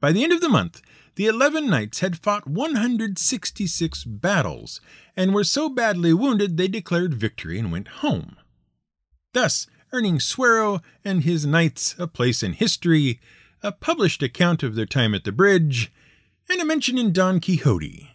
By 0.00 0.12
the 0.12 0.22
end 0.22 0.34
of 0.34 0.42
the 0.42 0.48
month, 0.50 0.82
the 1.14 1.26
eleven 1.26 1.68
knights 1.68 2.00
had 2.00 2.18
fought 2.18 2.46
166 2.46 4.04
battles, 4.04 4.82
and 5.16 5.32
were 5.32 5.44
so 5.44 5.70
badly 5.70 6.12
wounded 6.12 6.56
they 6.58 6.68
declared 6.68 7.14
victory 7.14 7.58
and 7.58 7.72
went 7.72 7.88
home. 7.88 8.36
Thus, 9.32 9.66
earning 9.92 10.18
Suero 10.18 10.80
and 11.04 11.24
his 11.24 11.46
knights 11.46 11.94
a 11.98 12.06
place 12.06 12.42
in 12.42 12.54
history, 12.54 13.20
a 13.62 13.72
published 13.72 14.22
account 14.22 14.62
of 14.62 14.74
their 14.74 14.86
time 14.86 15.14
at 15.14 15.24
the 15.24 15.32
bridge, 15.32 15.92
and 16.48 16.60
a 16.60 16.64
mention 16.64 16.98
in 16.98 17.12
Don 17.12 17.40
Quixote. 17.40 18.10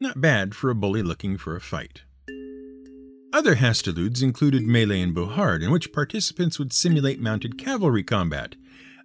Not 0.00 0.20
bad 0.20 0.54
for 0.54 0.70
a 0.70 0.74
bully 0.74 1.02
looking 1.02 1.36
for 1.36 1.54
a 1.54 1.60
fight. 1.60 2.02
Other 3.32 3.56
Hastiludes 3.56 4.22
included 4.22 4.66
melee 4.66 5.00
and 5.00 5.14
bohard, 5.14 5.62
in 5.62 5.70
which 5.70 5.92
participants 5.92 6.58
would 6.58 6.72
simulate 6.72 7.20
mounted 7.20 7.58
cavalry 7.58 8.02
combat, 8.02 8.56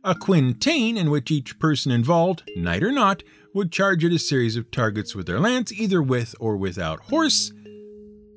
a 0.03 0.15
quintain 0.15 0.97
in 0.97 1.11
which 1.11 1.31
each 1.31 1.59
person 1.59 1.91
involved, 1.91 2.43
knight 2.55 2.83
or 2.83 2.91
not, 2.91 3.23
would 3.53 3.71
charge 3.71 4.03
at 4.03 4.11
a 4.11 4.19
series 4.19 4.55
of 4.55 4.71
targets 4.71 5.15
with 5.15 5.27
their 5.27 5.39
lance, 5.39 5.71
either 5.71 6.01
with 6.01 6.35
or 6.39 6.57
without 6.57 6.99
horse, 7.01 7.51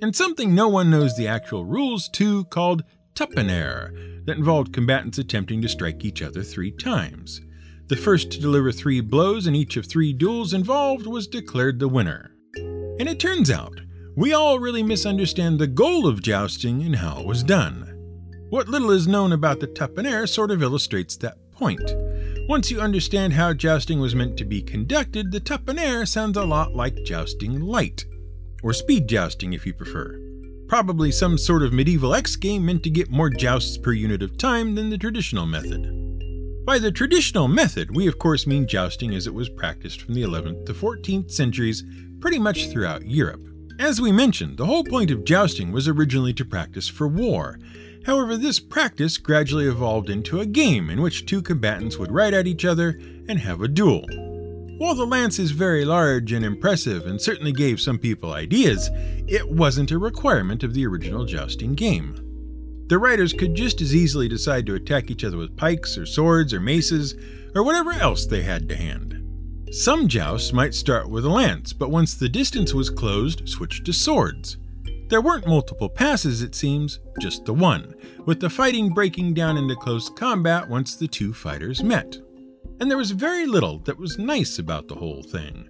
and 0.00 0.14
something 0.14 0.54
no 0.54 0.68
one 0.68 0.90
knows 0.90 1.16
the 1.16 1.26
actual 1.26 1.64
rules 1.64 2.08
to 2.10 2.44
called 2.44 2.84
tuppenaire, 3.18 4.24
that 4.26 4.36
involved 4.36 4.72
combatants 4.72 5.18
attempting 5.18 5.60
to 5.62 5.68
strike 5.68 6.04
each 6.04 6.22
other 6.22 6.42
three 6.42 6.70
times. 6.70 7.40
The 7.88 7.96
first 7.96 8.30
to 8.32 8.40
deliver 8.40 8.70
three 8.70 9.00
blows 9.00 9.46
in 9.46 9.54
each 9.54 9.76
of 9.76 9.86
three 9.86 10.12
duels 10.12 10.52
involved 10.52 11.06
was 11.06 11.26
declared 11.26 11.78
the 11.78 11.88
winner. 11.88 12.32
And 12.54 13.08
it 13.08 13.18
turns 13.18 13.50
out, 13.50 13.80
we 14.16 14.32
all 14.32 14.58
really 14.58 14.82
misunderstand 14.82 15.58
the 15.58 15.66
goal 15.66 16.06
of 16.06 16.22
jousting 16.22 16.82
and 16.82 16.96
how 16.96 17.20
it 17.20 17.26
was 17.26 17.42
done. 17.42 17.94
What 18.50 18.68
little 18.68 18.90
is 18.90 19.08
known 19.08 19.32
about 19.32 19.60
the 19.60 19.66
tuppenaire 19.66 20.28
sort 20.28 20.50
of 20.50 20.62
illustrates 20.62 21.16
that 21.16 21.38
point. 21.52 21.94
Once 22.48 22.70
you 22.70 22.80
understand 22.80 23.32
how 23.32 23.52
jousting 23.52 24.00
was 24.00 24.14
meant 24.14 24.36
to 24.36 24.44
be 24.44 24.62
conducted, 24.62 25.32
the 25.32 25.40
tuppenaire 25.40 26.06
sounds 26.06 26.36
a 26.36 26.44
lot 26.44 26.74
like 26.74 27.04
jousting 27.04 27.60
light, 27.60 28.04
or 28.62 28.72
speed 28.72 29.08
jousting 29.08 29.52
if 29.52 29.66
you 29.66 29.74
prefer. 29.74 30.27
Probably 30.68 31.10
some 31.10 31.38
sort 31.38 31.62
of 31.62 31.72
medieval 31.72 32.14
X 32.14 32.36
game 32.36 32.66
meant 32.66 32.82
to 32.82 32.90
get 32.90 33.10
more 33.10 33.30
jousts 33.30 33.78
per 33.78 33.92
unit 33.92 34.22
of 34.22 34.36
time 34.36 34.74
than 34.74 34.90
the 34.90 34.98
traditional 34.98 35.46
method. 35.46 35.94
By 36.66 36.78
the 36.78 36.92
traditional 36.92 37.48
method, 37.48 37.96
we 37.96 38.06
of 38.06 38.18
course 38.18 38.46
mean 38.46 38.68
jousting 38.68 39.14
as 39.14 39.26
it 39.26 39.32
was 39.32 39.48
practiced 39.48 40.02
from 40.02 40.12
the 40.12 40.22
11th 40.22 40.66
to 40.66 40.74
14th 40.74 41.30
centuries 41.30 41.84
pretty 42.20 42.38
much 42.38 42.68
throughout 42.68 43.06
Europe. 43.06 43.40
As 43.78 43.98
we 43.98 44.12
mentioned, 44.12 44.58
the 44.58 44.66
whole 44.66 44.84
point 44.84 45.10
of 45.10 45.24
jousting 45.24 45.72
was 45.72 45.88
originally 45.88 46.34
to 46.34 46.44
practice 46.44 46.86
for 46.86 47.08
war. 47.08 47.58
However, 48.04 48.36
this 48.36 48.60
practice 48.60 49.16
gradually 49.16 49.66
evolved 49.66 50.10
into 50.10 50.40
a 50.40 50.46
game 50.46 50.90
in 50.90 51.00
which 51.00 51.24
two 51.24 51.40
combatants 51.40 51.96
would 51.96 52.12
ride 52.12 52.34
at 52.34 52.46
each 52.46 52.66
other 52.66 53.00
and 53.26 53.38
have 53.38 53.62
a 53.62 53.68
duel. 53.68 54.04
While 54.78 54.94
the 54.94 55.06
lance 55.06 55.40
is 55.40 55.50
very 55.50 55.84
large 55.84 56.30
and 56.30 56.44
impressive 56.44 57.06
and 57.06 57.20
certainly 57.20 57.50
gave 57.50 57.80
some 57.80 57.98
people 57.98 58.32
ideas, 58.32 58.90
it 59.26 59.50
wasn't 59.50 59.90
a 59.90 59.98
requirement 59.98 60.62
of 60.62 60.72
the 60.72 60.86
original 60.86 61.24
jousting 61.24 61.74
game. 61.74 62.14
The 62.86 62.96
riders 62.96 63.32
could 63.32 63.56
just 63.56 63.80
as 63.80 63.92
easily 63.92 64.28
decide 64.28 64.66
to 64.66 64.76
attack 64.76 65.10
each 65.10 65.24
other 65.24 65.36
with 65.36 65.56
pikes 65.56 65.98
or 65.98 66.06
swords 66.06 66.54
or 66.54 66.60
maces 66.60 67.16
or 67.56 67.64
whatever 67.64 67.90
else 67.90 68.24
they 68.24 68.42
had 68.42 68.68
to 68.68 68.76
hand. 68.76 69.20
Some 69.72 70.06
jousts 70.06 70.52
might 70.52 70.74
start 70.74 71.10
with 71.10 71.24
a 71.24 71.28
lance, 71.28 71.72
but 71.72 71.90
once 71.90 72.14
the 72.14 72.28
distance 72.28 72.72
was 72.72 72.88
closed, 72.88 73.48
switch 73.48 73.82
to 73.82 73.92
swords. 73.92 74.58
There 75.08 75.20
weren't 75.20 75.48
multiple 75.48 75.88
passes, 75.88 76.40
it 76.40 76.54
seems, 76.54 77.00
just 77.18 77.44
the 77.44 77.52
one, 77.52 77.96
with 78.26 78.38
the 78.38 78.48
fighting 78.48 78.90
breaking 78.90 79.34
down 79.34 79.56
into 79.56 79.74
close 79.74 80.08
combat 80.08 80.68
once 80.68 80.94
the 80.94 81.08
two 81.08 81.34
fighters 81.34 81.82
met. 81.82 82.18
And 82.80 82.90
there 82.90 82.98
was 82.98 83.10
very 83.10 83.46
little 83.46 83.78
that 83.80 83.98
was 83.98 84.18
nice 84.18 84.58
about 84.58 84.88
the 84.88 84.94
whole 84.94 85.22
thing. 85.22 85.68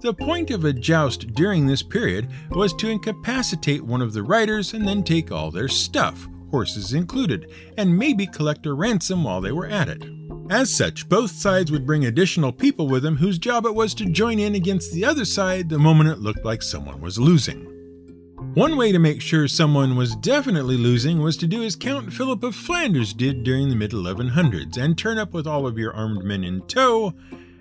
The 0.00 0.14
point 0.14 0.50
of 0.50 0.64
a 0.64 0.72
joust 0.72 1.34
during 1.34 1.66
this 1.66 1.82
period 1.82 2.28
was 2.50 2.72
to 2.74 2.88
incapacitate 2.88 3.84
one 3.84 4.00
of 4.00 4.12
the 4.12 4.22
riders 4.22 4.72
and 4.72 4.86
then 4.86 5.02
take 5.02 5.32
all 5.32 5.50
their 5.50 5.68
stuff, 5.68 6.28
horses 6.50 6.92
included, 6.92 7.50
and 7.76 7.98
maybe 7.98 8.26
collect 8.26 8.66
a 8.66 8.72
ransom 8.72 9.24
while 9.24 9.40
they 9.40 9.52
were 9.52 9.66
at 9.66 9.88
it. 9.88 10.04
As 10.50 10.72
such, 10.72 11.08
both 11.08 11.32
sides 11.32 11.70
would 11.70 11.84
bring 11.84 12.06
additional 12.06 12.52
people 12.52 12.88
with 12.88 13.02
them 13.02 13.16
whose 13.16 13.38
job 13.38 13.66
it 13.66 13.74
was 13.74 13.92
to 13.94 14.06
join 14.06 14.38
in 14.38 14.54
against 14.54 14.92
the 14.92 15.04
other 15.04 15.24
side 15.24 15.68
the 15.68 15.78
moment 15.78 16.10
it 16.10 16.20
looked 16.20 16.44
like 16.44 16.62
someone 16.62 17.00
was 17.00 17.18
losing. 17.18 17.67
One 18.58 18.76
way 18.76 18.90
to 18.90 18.98
make 18.98 19.22
sure 19.22 19.46
someone 19.46 19.94
was 19.94 20.16
definitely 20.16 20.76
losing 20.76 21.22
was 21.22 21.36
to 21.36 21.46
do 21.46 21.62
as 21.62 21.76
Count 21.76 22.12
Philip 22.12 22.42
of 22.42 22.56
Flanders 22.56 23.14
did 23.14 23.44
during 23.44 23.68
the 23.68 23.76
mid 23.76 23.92
1100s 23.92 24.76
and 24.76 24.98
turn 24.98 25.16
up 25.16 25.32
with 25.32 25.46
all 25.46 25.64
of 25.64 25.78
your 25.78 25.94
armed 25.94 26.24
men 26.24 26.42
in 26.42 26.62
tow, 26.62 27.14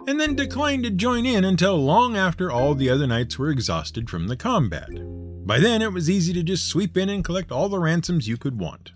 and 0.08 0.20
then 0.20 0.36
decline 0.36 0.82
to 0.82 0.90
join 0.90 1.28
in 1.28 1.46
until 1.46 1.78
long 1.78 2.18
after 2.18 2.50
all 2.50 2.74
the 2.74 2.90
other 2.90 3.06
knights 3.06 3.38
were 3.38 3.52
exhausted 3.52 4.10
from 4.10 4.28
the 4.28 4.36
combat. 4.36 4.90
By 5.46 5.60
then, 5.60 5.84
it 5.84 5.94
was 5.94 6.10
easy 6.10 6.34
to 6.34 6.42
just 6.42 6.68
sweep 6.68 6.98
in 6.98 7.10
and 7.10 7.24
collect 7.24 7.52
all 7.52 7.70
the 7.70 7.78
ransoms 7.78 8.28
you 8.28 8.38
could 8.38 8.60
want. 8.60 8.94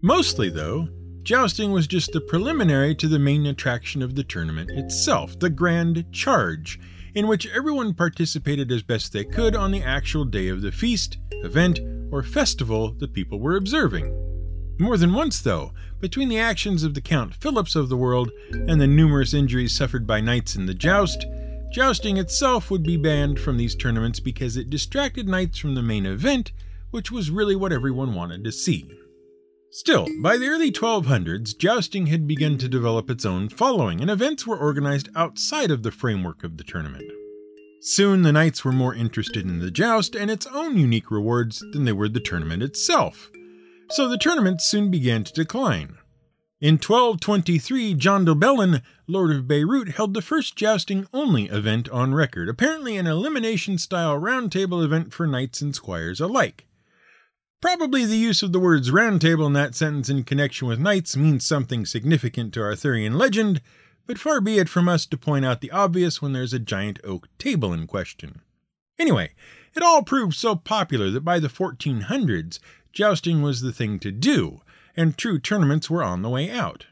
Mostly, 0.00 0.48
though, 0.48 0.88
jousting 1.22 1.70
was 1.70 1.86
just 1.86 2.12
the 2.12 2.22
preliminary 2.22 2.94
to 2.94 3.08
the 3.08 3.18
main 3.18 3.44
attraction 3.44 4.00
of 4.00 4.14
the 4.14 4.24
tournament 4.24 4.70
itself, 4.70 5.38
the 5.38 5.50
Grand 5.50 6.10
Charge, 6.12 6.80
in 7.14 7.26
which 7.26 7.48
everyone 7.54 7.94
participated 7.94 8.70
as 8.72 8.82
best 8.82 9.12
they 9.12 9.24
could 9.24 9.54
on 9.54 9.70
the 9.70 9.82
actual 9.82 10.24
day 10.24 10.48
of 10.48 10.62
the 10.62 10.72
feast, 10.72 11.18
event, 11.30 11.80
or 12.10 12.22
festival 12.22 12.92
the 12.92 13.08
people 13.08 13.38
were 13.40 13.56
observing. 13.56 14.18
More 14.78 14.96
than 14.96 15.12
once, 15.12 15.40
though, 15.40 15.72
between 16.00 16.28
the 16.28 16.38
actions 16.38 16.82
of 16.82 16.94
the 16.94 17.00
Count 17.00 17.34
Philips 17.34 17.76
of 17.76 17.88
the 17.88 17.96
world 17.96 18.30
and 18.50 18.80
the 18.80 18.86
numerous 18.86 19.34
injuries 19.34 19.76
suffered 19.76 20.06
by 20.06 20.20
knights 20.20 20.56
in 20.56 20.66
the 20.66 20.74
joust, 20.74 21.26
Jousting 21.72 22.18
itself 22.18 22.70
would 22.70 22.82
be 22.82 22.98
banned 22.98 23.40
from 23.40 23.56
these 23.56 23.74
tournaments 23.74 24.20
because 24.20 24.58
it 24.58 24.68
distracted 24.68 25.26
knights 25.26 25.56
from 25.56 25.74
the 25.74 25.80
main 25.80 26.04
event, 26.04 26.52
which 26.90 27.10
was 27.10 27.30
really 27.30 27.56
what 27.56 27.72
everyone 27.72 28.14
wanted 28.14 28.44
to 28.44 28.52
see. 28.52 28.90
Still, 29.74 30.06
by 30.20 30.36
the 30.36 30.48
early 30.48 30.70
1200s, 30.70 31.56
jousting 31.56 32.08
had 32.08 32.26
begun 32.26 32.58
to 32.58 32.68
develop 32.68 33.08
its 33.08 33.24
own 33.24 33.48
following, 33.48 34.02
and 34.02 34.10
events 34.10 34.46
were 34.46 34.58
organized 34.58 35.08
outside 35.16 35.70
of 35.70 35.82
the 35.82 35.90
framework 35.90 36.44
of 36.44 36.58
the 36.58 36.62
tournament. 36.62 37.10
Soon, 37.80 38.20
the 38.20 38.32
knights 38.32 38.66
were 38.66 38.72
more 38.72 38.94
interested 38.94 39.46
in 39.46 39.60
the 39.60 39.70
joust 39.70 40.14
and 40.14 40.30
its 40.30 40.46
own 40.48 40.76
unique 40.76 41.10
rewards 41.10 41.64
than 41.72 41.86
they 41.86 41.92
were 41.92 42.10
the 42.10 42.20
tournament 42.20 42.62
itself. 42.62 43.30
So 43.88 44.10
the 44.10 44.18
tournament 44.18 44.60
soon 44.60 44.90
began 44.90 45.24
to 45.24 45.32
decline. 45.32 45.96
In 46.60 46.74
1223, 46.74 47.94
John 47.94 48.26
d'Ibelin, 48.26 48.82
Lord 49.06 49.34
of 49.34 49.48
Beirut, 49.48 49.88
held 49.88 50.12
the 50.12 50.20
first 50.20 50.54
jousting 50.54 51.06
only 51.14 51.46
event 51.46 51.88
on 51.88 52.12
record, 52.12 52.50
apparently 52.50 52.98
an 52.98 53.06
elimination 53.06 53.78
style 53.78 54.20
roundtable 54.20 54.84
event 54.84 55.14
for 55.14 55.26
knights 55.26 55.62
and 55.62 55.74
squires 55.74 56.20
alike. 56.20 56.66
Probably 57.62 58.04
the 58.04 58.16
use 58.16 58.42
of 58.42 58.52
the 58.52 58.58
words 58.58 58.90
roundtable 58.90 59.46
in 59.46 59.52
that 59.52 59.76
sentence 59.76 60.08
in 60.08 60.24
connection 60.24 60.66
with 60.66 60.80
knights 60.80 61.16
means 61.16 61.46
something 61.46 61.86
significant 61.86 62.52
to 62.54 62.60
Arthurian 62.60 63.16
legend, 63.16 63.62
but 64.04 64.18
far 64.18 64.40
be 64.40 64.58
it 64.58 64.68
from 64.68 64.88
us 64.88 65.06
to 65.06 65.16
point 65.16 65.44
out 65.44 65.60
the 65.60 65.70
obvious 65.70 66.20
when 66.20 66.32
there's 66.32 66.52
a 66.52 66.58
giant 66.58 66.98
oak 67.04 67.28
table 67.38 67.72
in 67.72 67.86
question. 67.86 68.42
Anyway, 68.98 69.30
it 69.76 69.82
all 69.82 70.02
proved 70.02 70.34
so 70.34 70.56
popular 70.56 71.08
that 71.10 71.24
by 71.24 71.38
the 71.38 71.48
1400s, 71.48 72.58
jousting 72.92 73.42
was 73.42 73.60
the 73.60 73.72
thing 73.72 74.00
to 74.00 74.10
do 74.10 74.60
and 74.96 75.16
true 75.16 75.38
tournaments 75.38 75.88
were 75.88 76.02
on 76.02 76.22
the 76.22 76.28
way 76.28 76.50
out. 76.50 76.86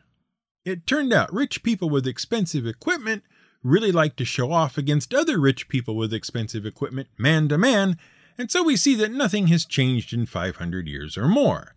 It 0.65 0.87
turned 0.87 1.13
out 1.13 1.33
rich 1.33 1.65
people 1.65 1.91
with 1.91 2.07
expensive 2.07 2.65
equipment 2.65 3.25
really 3.65 3.91
liked 3.91 4.17
to 4.19 4.25
show 4.25 4.53
off 4.53 4.79
against 4.79 5.13
other 5.13 5.39
rich 5.41 5.69
people 5.69 5.97
with 5.97 6.15
expensive 6.15 6.65
equipment 6.65 7.09
man 7.19 7.49
to 7.49 7.59
man, 7.59 7.99
and 8.41 8.51
so 8.51 8.63
we 8.63 8.77
see 8.77 8.95
that 8.95 9.13
nothing 9.13 9.49
has 9.49 9.65
changed 9.65 10.13
in 10.13 10.27
500 10.27 10.89
years 10.89 11.19
or 11.19 11.29
more. 11.29 11.75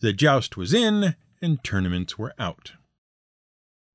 The 0.00 0.12
joust 0.12 0.56
was 0.56 0.72
in, 0.72 1.14
and 1.42 1.62
tournaments 1.62 2.18
were 2.18 2.34
out. 2.38 2.72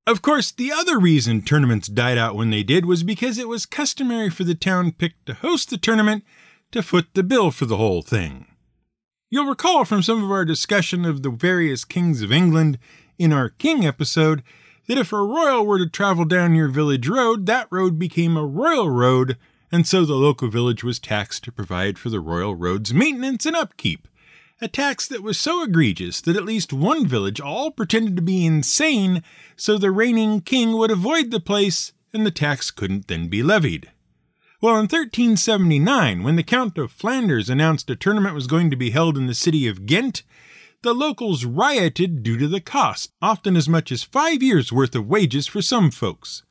Of 0.08 0.22
course, 0.22 0.52
the 0.52 0.72
other 0.72 1.00
reason 1.00 1.42
tournaments 1.42 1.88
died 1.88 2.18
out 2.18 2.36
when 2.36 2.50
they 2.50 2.64
did 2.64 2.86
was 2.86 3.04
because 3.04 3.38
it 3.38 3.48
was 3.48 3.66
customary 3.66 4.30
for 4.30 4.44
the 4.44 4.56
town 4.56 4.92
picked 4.92 5.26
to 5.28 5.34
host 5.34 5.70
the 5.70 5.78
tournament 5.78 6.24
to 6.72 6.82
foot 6.82 7.08
the 7.14 7.24
bill 7.24 7.52
for 7.52 7.66
the 7.66 7.78
whole 7.78 8.02
thing. 8.02 8.48
You'll 9.30 9.46
recall 9.46 9.86
from 9.86 10.04
some 10.04 10.24
of 10.24 10.32
our 10.32 10.46
discussion 10.46 11.06
of 11.06 11.24
the 11.24 11.30
various 11.30 11.86
kings 11.86 12.22
of 12.22 12.32
England 12.32 12.78
in 13.18 13.32
our 13.32 13.50
King 13.50 13.86
episode 13.86 14.44
that 14.88 14.98
if 14.98 15.14
a 15.14 15.18
royal 15.18 15.66
were 15.66 15.78
to 15.78 15.90
travel 15.90 16.26
down 16.26 16.56
your 16.56 16.68
village 16.68 17.08
road, 17.08 17.46
that 17.46 17.68
road 17.72 17.98
became 17.98 18.36
a 18.36 18.46
royal 18.46 18.90
road, 18.90 19.38
and 19.72 19.88
so 19.88 20.06
the 20.06 20.16
local 20.16 20.50
village 20.50 20.84
was 20.84 21.00
taxed 21.00 21.44
to 21.44 21.52
provide 21.52 21.98
for 21.98 22.10
the 22.10 22.20
royal 22.20 22.56
road's 22.56 22.94
maintenance 22.94 23.46
and 23.46 23.56
upkeep. 23.56 24.08
A 24.62 24.68
tax 24.68 25.08
that 25.08 25.24
was 25.24 25.40
so 25.40 25.64
egregious 25.64 26.22
that 26.22 26.36
at 26.36 26.46
least 26.46 26.72
one 26.72 27.08
village 27.08 27.40
all 27.40 27.72
pretended 27.72 28.16
to 28.16 28.22
be 28.22 28.46
insane 28.46 29.24
so 29.56 29.78
the 29.78 29.90
reigning 29.90 30.42
king 30.42 30.78
would 30.78 30.92
avoid 30.92 31.32
the 31.32 31.40
place 31.40 31.94
and 32.14 32.26
the 32.26 32.32
tax 32.32 32.70
couldn't 32.70 33.08
then 33.08 33.28
be 33.28 33.42
levied. 33.42 33.92
Well, 34.62 34.76
in 34.76 34.82
1379, 34.82 36.22
when 36.22 36.36
the 36.36 36.44
Count 36.44 36.78
of 36.78 36.92
Flanders 36.92 37.50
announced 37.50 37.90
a 37.90 37.96
tournament 37.96 38.36
was 38.36 38.46
going 38.46 38.70
to 38.70 38.76
be 38.76 38.92
held 38.92 39.18
in 39.18 39.26
the 39.26 39.34
city 39.34 39.68
of 39.68 39.88
Ghent, 39.88 40.22
the 40.84 40.94
locals 40.94 41.46
rioted 41.46 42.22
due 42.22 42.38
to 42.38 42.48
the 42.48 42.62
cost, 42.62 43.12
often 43.22 43.58
as 43.58 43.68
much 43.68 43.92
as 43.92 44.04
five 44.04 44.44
years' 44.44 44.72
worth 44.72 44.96
of 44.96 45.08
wages 45.08 45.48
for 45.48 45.64
some 45.64 45.90
folks. 45.90 46.44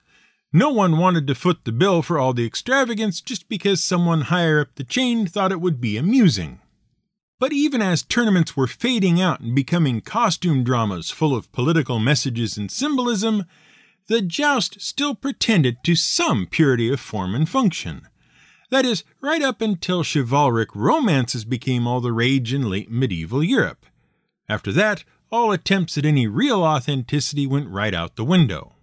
No 0.52 0.70
one 0.70 0.98
wanted 0.98 1.28
to 1.28 1.36
foot 1.36 1.64
the 1.64 1.70
bill 1.70 2.02
for 2.02 2.18
all 2.18 2.32
the 2.32 2.44
extravagance 2.44 3.20
just 3.20 3.48
because 3.48 3.82
someone 3.82 4.22
higher 4.22 4.60
up 4.60 4.74
the 4.74 4.82
chain 4.82 5.26
thought 5.26 5.52
it 5.52 5.60
would 5.60 5.80
be 5.80 5.96
amusing. 5.96 6.58
But 7.38 7.52
even 7.52 7.80
as 7.80 8.02
tournaments 8.02 8.56
were 8.56 8.66
fading 8.66 9.20
out 9.20 9.40
and 9.40 9.54
becoming 9.54 10.00
costume 10.00 10.64
dramas 10.64 11.10
full 11.10 11.36
of 11.36 11.52
political 11.52 12.00
messages 12.00 12.58
and 12.58 12.70
symbolism, 12.70 13.44
the 14.08 14.20
joust 14.20 14.80
still 14.80 15.14
pretended 15.14 15.76
to 15.84 15.94
some 15.94 16.46
purity 16.46 16.92
of 16.92 16.98
form 16.98 17.34
and 17.34 17.48
function. 17.48 18.08
That 18.70 18.84
is, 18.84 19.04
right 19.20 19.42
up 19.42 19.60
until 19.60 20.02
chivalric 20.02 20.74
romances 20.74 21.44
became 21.44 21.86
all 21.86 22.00
the 22.00 22.12
rage 22.12 22.52
in 22.52 22.68
late 22.68 22.90
medieval 22.90 23.42
Europe. 23.42 23.86
After 24.48 24.72
that, 24.72 25.04
all 25.30 25.52
attempts 25.52 25.96
at 25.96 26.04
any 26.04 26.26
real 26.26 26.64
authenticity 26.64 27.46
went 27.46 27.68
right 27.68 27.94
out 27.94 28.16
the 28.16 28.24
window. 28.24 28.74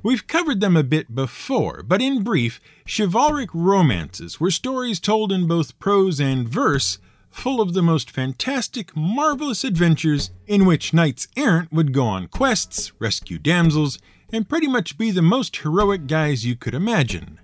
We've 0.00 0.26
covered 0.26 0.60
them 0.60 0.76
a 0.76 0.84
bit 0.84 1.12
before, 1.12 1.82
but 1.82 2.00
in 2.00 2.22
brief, 2.22 2.60
chivalric 2.86 3.50
romances 3.52 4.38
were 4.38 4.50
stories 4.50 5.00
told 5.00 5.32
in 5.32 5.48
both 5.48 5.78
prose 5.80 6.20
and 6.20 6.48
verse, 6.48 6.98
full 7.30 7.60
of 7.60 7.74
the 7.74 7.82
most 7.82 8.08
fantastic, 8.08 8.96
marvelous 8.96 9.64
adventures 9.64 10.30
in 10.46 10.66
which 10.66 10.94
knights 10.94 11.26
errant 11.36 11.72
would 11.72 11.92
go 11.92 12.04
on 12.04 12.28
quests, 12.28 12.92
rescue 13.00 13.38
damsels, 13.38 13.98
and 14.32 14.48
pretty 14.48 14.68
much 14.68 14.98
be 14.98 15.10
the 15.10 15.20
most 15.20 15.56
heroic 15.56 16.06
guys 16.06 16.46
you 16.46 16.54
could 16.54 16.74
imagine. 16.74 17.40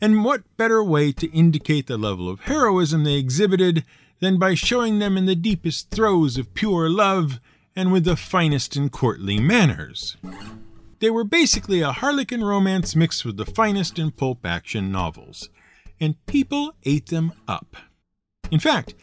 And 0.00 0.24
what 0.24 0.44
better 0.56 0.84
way 0.84 1.10
to 1.12 1.30
indicate 1.32 1.88
the 1.88 1.98
level 1.98 2.28
of 2.28 2.42
heroism 2.42 3.02
they 3.02 3.16
exhibited 3.16 3.84
than 4.20 4.38
by 4.38 4.54
showing 4.54 5.00
them 5.00 5.16
in 5.16 5.26
the 5.26 5.34
deepest 5.34 5.90
throes 5.90 6.38
of 6.38 6.54
pure 6.54 6.88
love 6.88 7.40
and 7.74 7.90
with 7.90 8.04
the 8.04 8.16
finest 8.16 8.76
in 8.76 8.90
courtly 8.90 9.40
manners? 9.40 10.16
They 11.00 11.10
were 11.10 11.24
basically 11.24 11.80
a 11.80 11.92
harlequin 11.92 12.44
romance 12.44 12.94
mixed 12.94 13.24
with 13.24 13.38
the 13.38 13.46
finest 13.46 13.98
in 13.98 14.10
pulp 14.10 14.44
action 14.44 14.92
novels, 14.92 15.48
and 15.98 16.14
people 16.26 16.74
ate 16.84 17.06
them 17.06 17.32
up. 17.48 17.74
In 18.50 18.60
fact, 18.60 18.94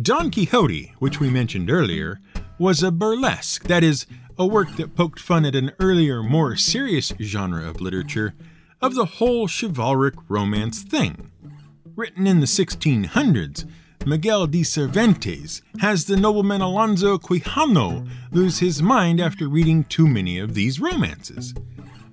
Don 0.00 0.30
Quixote, 0.32 0.94
which 0.98 1.20
we 1.20 1.30
mentioned 1.30 1.70
earlier, 1.70 2.18
was 2.58 2.82
a 2.82 2.90
burlesque, 2.90 3.62
that 3.64 3.84
is, 3.84 4.06
a 4.36 4.44
work 4.44 4.76
that 4.76 4.96
poked 4.96 5.20
fun 5.20 5.44
at 5.44 5.54
an 5.54 5.70
earlier, 5.78 6.22
more 6.22 6.56
serious 6.56 7.12
genre 7.20 7.68
of 7.68 7.80
literature 7.80 8.34
of 8.82 8.94
the 8.94 9.06
whole 9.06 9.46
chivalric 9.46 10.14
romance 10.28 10.82
thing. 10.82 11.30
Written 11.94 12.26
in 12.26 12.40
the 12.40 12.46
1600s, 12.46 13.64
Miguel 14.04 14.46
de 14.46 14.62
Cervantes 14.62 15.62
has 15.80 16.04
the 16.04 16.16
nobleman 16.16 16.60
Alonso 16.60 17.18
Quijano 17.18 18.08
lose 18.32 18.58
his 18.58 18.82
mind 18.82 19.20
after 19.20 19.48
reading 19.48 19.84
too 19.84 20.06
many 20.06 20.38
of 20.38 20.54
these 20.54 20.80
romances. 20.80 21.54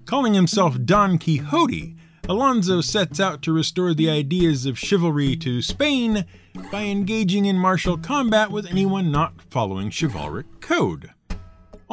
Calling 0.06 0.34
himself 0.34 0.78
Don 0.86 1.18
Quixote, 1.18 1.96
Alonso 2.30 2.82
sets 2.82 3.20
out 3.20 3.42
to 3.42 3.52
restore 3.52 3.94
the 3.94 4.10
ideas 4.10 4.66
of 4.66 4.80
chivalry 4.80 5.36
to 5.38 5.62
Spain 5.62 6.26
by 6.72 6.84
engaging 6.84 7.46
in 7.46 7.58
martial 7.58 7.98
combat 7.98 8.52
with 8.52 8.66
anyone 8.66 9.12
not 9.12 9.42
following 9.50 9.90
chivalric 9.90 10.62
code 10.62 11.10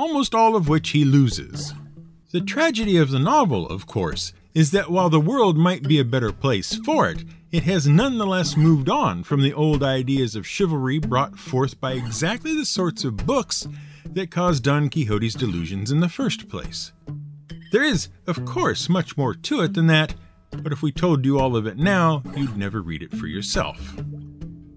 almost 0.00 0.35
all 0.35 0.56
of 0.56 0.66
which 0.66 0.90
he 0.90 1.04
loses. 1.04 1.75
The 2.32 2.40
tragedy 2.40 2.97
of 2.97 3.11
the 3.11 3.18
novel, 3.18 3.66
of 3.66 3.87
course, 3.87 4.32
is 4.54 4.70
that 4.70 4.90
while 4.90 5.11
the 5.11 5.20
world 5.20 5.59
might 5.59 5.82
be 5.82 5.99
a 5.99 6.04
better 6.04 6.32
place 6.32 6.76
for 6.87 7.06
it, 7.11 7.23
it 7.52 7.64
has 7.64 7.88
nonetheless 7.88 8.57
moved 8.57 8.88
on 8.88 9.25
from 9.25 9.42
the 9.42 9.52
old 9.52 9.83
ideas 9.83 10.37
of 10.37 10.47
chivalry 10.47 10.99
brought 10.99 11.37
forth 11.37 11.80
by 11.80 11.92
exactly 11.92 12.54
the 12.54 12.64
sorts 12.64 13.02
of 13.02 13.26
books 13.26 13.66
that 14.04 14.30
caused 14.30 14.62
Don 14.62 14.88
Quixote's 14.88 15.35
delusions 15.35 15.90
in 15.90 15.99
the 15.99 16.09
first 16.09 16.49
place. 16.49 16.92
There 17.73 17.83
is, 17.83 18.09
of 18.26 18.45
course, 18.45 18.88
much 18.88 19.16
more 19.16 19.35
to 19.35 19.62
it 19.62 19.75
than 19.75 19.88
that, 19.88 20.14
but 20.62 20.72
if 20.72 20.83
we 20.83 20.92
told 20.92 21.24
you 21.24 21.38
all 21.38 21.57
of 21.57 21.66
it 21.66 21.77
now, 21.77 22.22
you'd 22.37 22.57
never 22.57 22.83
read 22.83 23.03
it 23.03 23.12
for 23.12 23.27
yourself. 23.27 23.96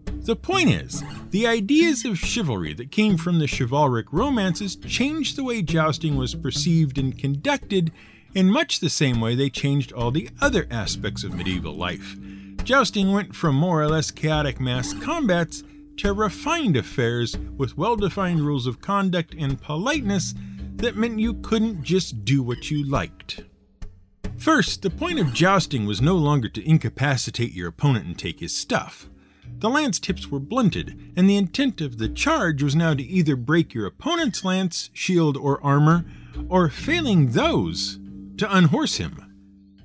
The 0.06 0.36
point 0.36 0.70
is, 0.70 1.04
the 1.30 1.46
ideas 1.46 2.06
of 2.06 2.18
chivalry 2.18 2.74
that 2.76 2.92
came 2.92 3.18
from 3.18 3.40
the 3.40 3.48
chivalric 3.48 4.12
romances 4.12 4.76
changed 4.78 5.36
the 5.36 5.44
way 5.44 5.62
jousting 5.62 6.16
was 6.16 6.34
perceived 6.34 6.98
and 6.98 7.18
conducted 7.18 7.92
in 8.34 8.50
much 8.50 8.80
the 8.80 8.90
same 8.90 9.22
way 9.22 9.36
they 9.36 9.50
changed 9.50 9.92
all 9.92 10.10
the 10.10 10.30
other 10.42 10.66
aspects 10.72 11.24
of 11.24 11.36
medieval 11.36 11.76
life. 11.76 12.16
Jousting 12.64 13.12
went 13.12 13.36
from 13.36 13.56
more 13.56 13.82
or 13.82 13.90
less 13.90 14.10
chaotic 14.10 14.62
mass 14.62 14.94
combats 14.94 15.64
to 15.98 16.14
refined 16.14 16.78
affairs 16.78 17.38
with 17.58 17.78
well 17.78 17.98
defined 17.98 18.40
rules 18.40 18.68
of 18.68 18.80
conduct 18.80 19.36
and 19.38 19.62
politeness 19.62 20.34
that 20.76 20.96
meant 20.96 21.20
you 21.20 21.34
couldn't 21.36 21.84
just 21.84 22.24
do 22.24 22.42
what 22.42 22.72
you 22.72 22.90
liked. 22.90 23.44
First, 24.38 24.82
the 24.82 24.90
point 24.90 25.20
of 25.20 25.34
jousting 25.34 25.86
was 25.86 26.02
no 26.02 26.16
longer 26.16 26.48
to 26.50 26.68
incapacitate 26.68 27.52
your 27.52 27.68
opponent 27.68 28.06
and 28.06 28.18
take 28.18 28.40
his 28.40 28.56
stuff. 28.56 29.10
The 29.60 29.70
lance 29.70 30.00
tips 30.00 30.32
were 30.32 30.40
blunted, 30.40 31.14
and 31.18 31.30
the 31.30 31.38
intent 31.38 31.82
of 31.82 31.98
the 31.98 32.10
charge 32.10 32.64
was 32.64 32.76
now 32.78 32.94
to 32.94 33.04
either 33.04 33.36
break 33.36 33.74
your 33.74 33.86
opponent's 33.86 34.46
lance, 34.46 34.90
shield, 34.94 35.36
or 35.36 35.64
armor, 35.64 36.06
or 36.48 36.70
failing 36.70 37.32
those, 37.32 38.00
to 38.38 38.54
unhorse 38.54 38.98
him. 38.98 39.23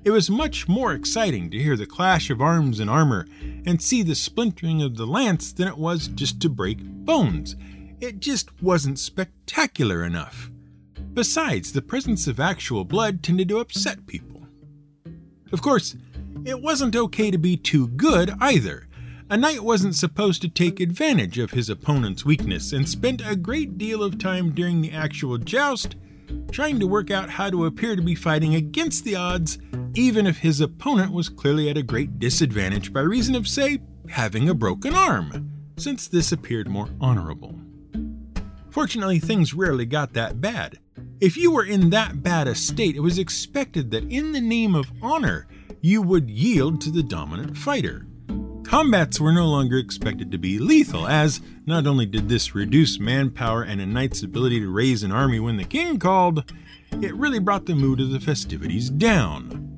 It 0.03 0.11
was 0.11 0.29
much 0.29 0.67
more 0.67 0.93
exciting 0.93 1.49
to 1.51 1.57
hear 1.57 1.75
the 1.75 1.85
clash 1.85 2.29
of 2.29 2.41
arms 2.41 2.79
and 2.79 2.89
armor 2.89 3.27
and 3.65 3.81
see 3.81 4.01
the 4.01 4.15
splintering 4.15 4.81
of 4.81 4.95
the 4.95 5.05
lance 5.05 5.51
than 5.51 5.67
it 5.67 5.77
was 5.77 6.07
just 6.07 6.39
to 6.41 6.49
break 6.49 6.79
bones. 6.81 7.57
It 7.99 8.21
just 8.21 8.61
wasn't 8.61 8.97
spectacular 8.97 10.05
enough. 10.05 10.49
Besides, 11.13 11.73
the 11.73 11.81
presence 11.81 12.27
of 12.27 12.39
actual 12.39 12.85
blood 12.85 13.21
tended 13.21 13.49
to 13.49 13.59
upset 13.59 14.07
people. 14.07 14.47
Of 15.51 15.61
course, 15.61 15.97
it 16.45 16.61
wasn't 16.61 16.95
okay 16.95 17.29
to 17.29 17.37
be 17.37 17.57
too 17.57 17.89
good 17.89 18.31
either. 18.39 18.87
A 19.29 19.35
knight 19.35 19.63
wasn't 19.63 19.95
supposed 19.95 20.41
to 20.43 20.49
take 20.49 20.79
advantage 20.79 21.37
of 21.37 21.51
his 21.51 21.69
opponent's 21.69 22.23
weakness 22.23 22.71
and 22.71 22.87
spent 22.87 23.21
a 23.25 23.35
great 23.35 23.77
deal 23.77 24.01
of 24.01 24.17
time 24.17 24.51
during 24.51 24.81
the 24.81 24.93
actual 24.93 25.37
joust 25.37 25.97
trying 26.51 26.79
to 26.79 26.87
work 26.87 27.11
out 27.11 27.29
how 27.29 27.49
to 27.49 27.65
appear 27.65 27.95
to 27.95 28.01
be 28.01 28.15
fighting 28.15 28.55
against 28.55 29.03
the 29.03 29.15
odds, 29.15 29.57
even 29.93 30.27
if 30.27 30.39
his 30.39 30.61
opponent 30.61 31.11
was 31.11 31.29
clearly 31.29 31.69
at 31.69 31.77
a 31.77 31.83
great 31.83 32.19
disadvantage 32.19 32.93
by 32.93 33.01
reason 33.01 33.35
of, 33.35 33.47
say, 33.47 33.79
having 34.09 34.49
a 34.49 34.53
broken 34.53 34.93
arm, 34.93 35.51
since 35.77 36.07
this 36.07 36.31
appeared 36.31 36.67
more 36.67 36.89
honorable. 36.99 37.59
Fortunately, 38.69 39.19
things 39.19 39.53
rarely 39.53 39.85
got 39.85 40.13
that 40.13 40.39
bad. 40.39 40.79
If 41.19 41.35
you 41.35 41.51
were 41.51 41.65
in 41.65 41.89
that 41.89 42.23
bad 42.23 42.47
a 42.47 42.55
state, 42.55 42.95
it 42.95 43.01
was 43.01 43.17
expected 43.17 43.91
that 43.91 44.09
in 44.11 44.31
the 44.31 44.41
name 44.41 44.75
of 44.75 44.91
honor, 45.01 45.47
you 45.81 46.01
would 46.01 46.29
yield 46.29 46.81
to 46.81 46.91
the 46.91 47.03
dominant 47.03 47.57
fighter. 47.57 48.05
Combats 48.63 49.19
were 49.19 49.31
no 49.31 49.47
longer 49.47 49.77
expected 49.77 50.31
to 50.31 50.37
be 50.37 50.59
lethal, 50.59 51.07
as 51.07 51.41
not 51.65 51.87
only 51.87 52.05
did 52.05 52.29
this 52.29 52.53
reduce 52.53 52.99
manpower 52.99 53.63
and 53.63 53.81
a 53.81 53.85
knight's 53.85 54.21
ability 54.21 54.59
to 54.59 54.71
raise 54.71 55.01
an 55.01 55.11
army 55.11 55.39
when 55.39 55.57
the 55.57 55.63
king 55.63 55.97
called, 55.97 56.51
it 57.01 57.15
really 57.15 57.39
brought 57.39 57.65
the 57.65 57.75
mood 57.75 57.99
of 57.99 58.11
the 58.11 58.19
festivities 58.19 58.89
down. 58.89 59.68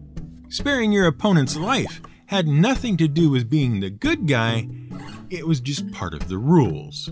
Sparing 0.52 0.92
your 0.92 1.08
opponent's 1.08 1.56
life 1.56 2.02
had 2.28 2.48
nothing 2.48 2.96
to 2.98 3.08
do 3.08 3.30
with 3.30 3.50
being 3.50 3.80
the 3.80 3.90
good 3.90 4.28
guy, 4.28 4.68
it 5.30 5.48
was 5.48 5.60
just 5.60 5.92
part 5.92 6.14
of 6.14 6.28
the 6.28 6.38
rules. 6.38 7.10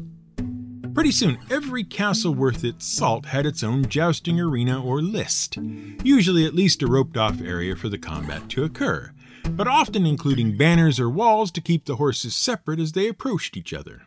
Pretty 0.93 1.11
soon, 1.11 1.39
every 1.49 1.83
castle 1.83 2.35
worth 2.35 2.63
its 2.63 2.85
salt 2.85 3.25
had 3.25 3.45
its 3.45 3.63
own 3.63 3.87
jousting 3.87 4.39
arena 4.39 4.83
or 4.83 5.01
list, 5.01 5.57
usually 6.03 6.45
at 6.45 6.53
least 6.53 6.83
a 6.83 6.87
roped 6.87 7.17
off 7.17 7.41
area 7.41 7.75
for 7.75 7.89
the 7.89 7.97
combat 7.97 8.47
to 8.49 8.63
occur 8.63 9.11
but 9.49 9.67
often 9.67 10.05
including 10.05 10.57
banners 10.57 10.99
or 10.99 11.09
walls 11.09 11.51
to 11.51 11.61
keep 11.61 11.85
the 11.85 11.95
horses 11.95 12.35
separate 12.35 12.79
as 12.79 12.91
they 12.91 13.07
approached 13.07 13.57
each 13.57 13.73
other. 13.73 14.03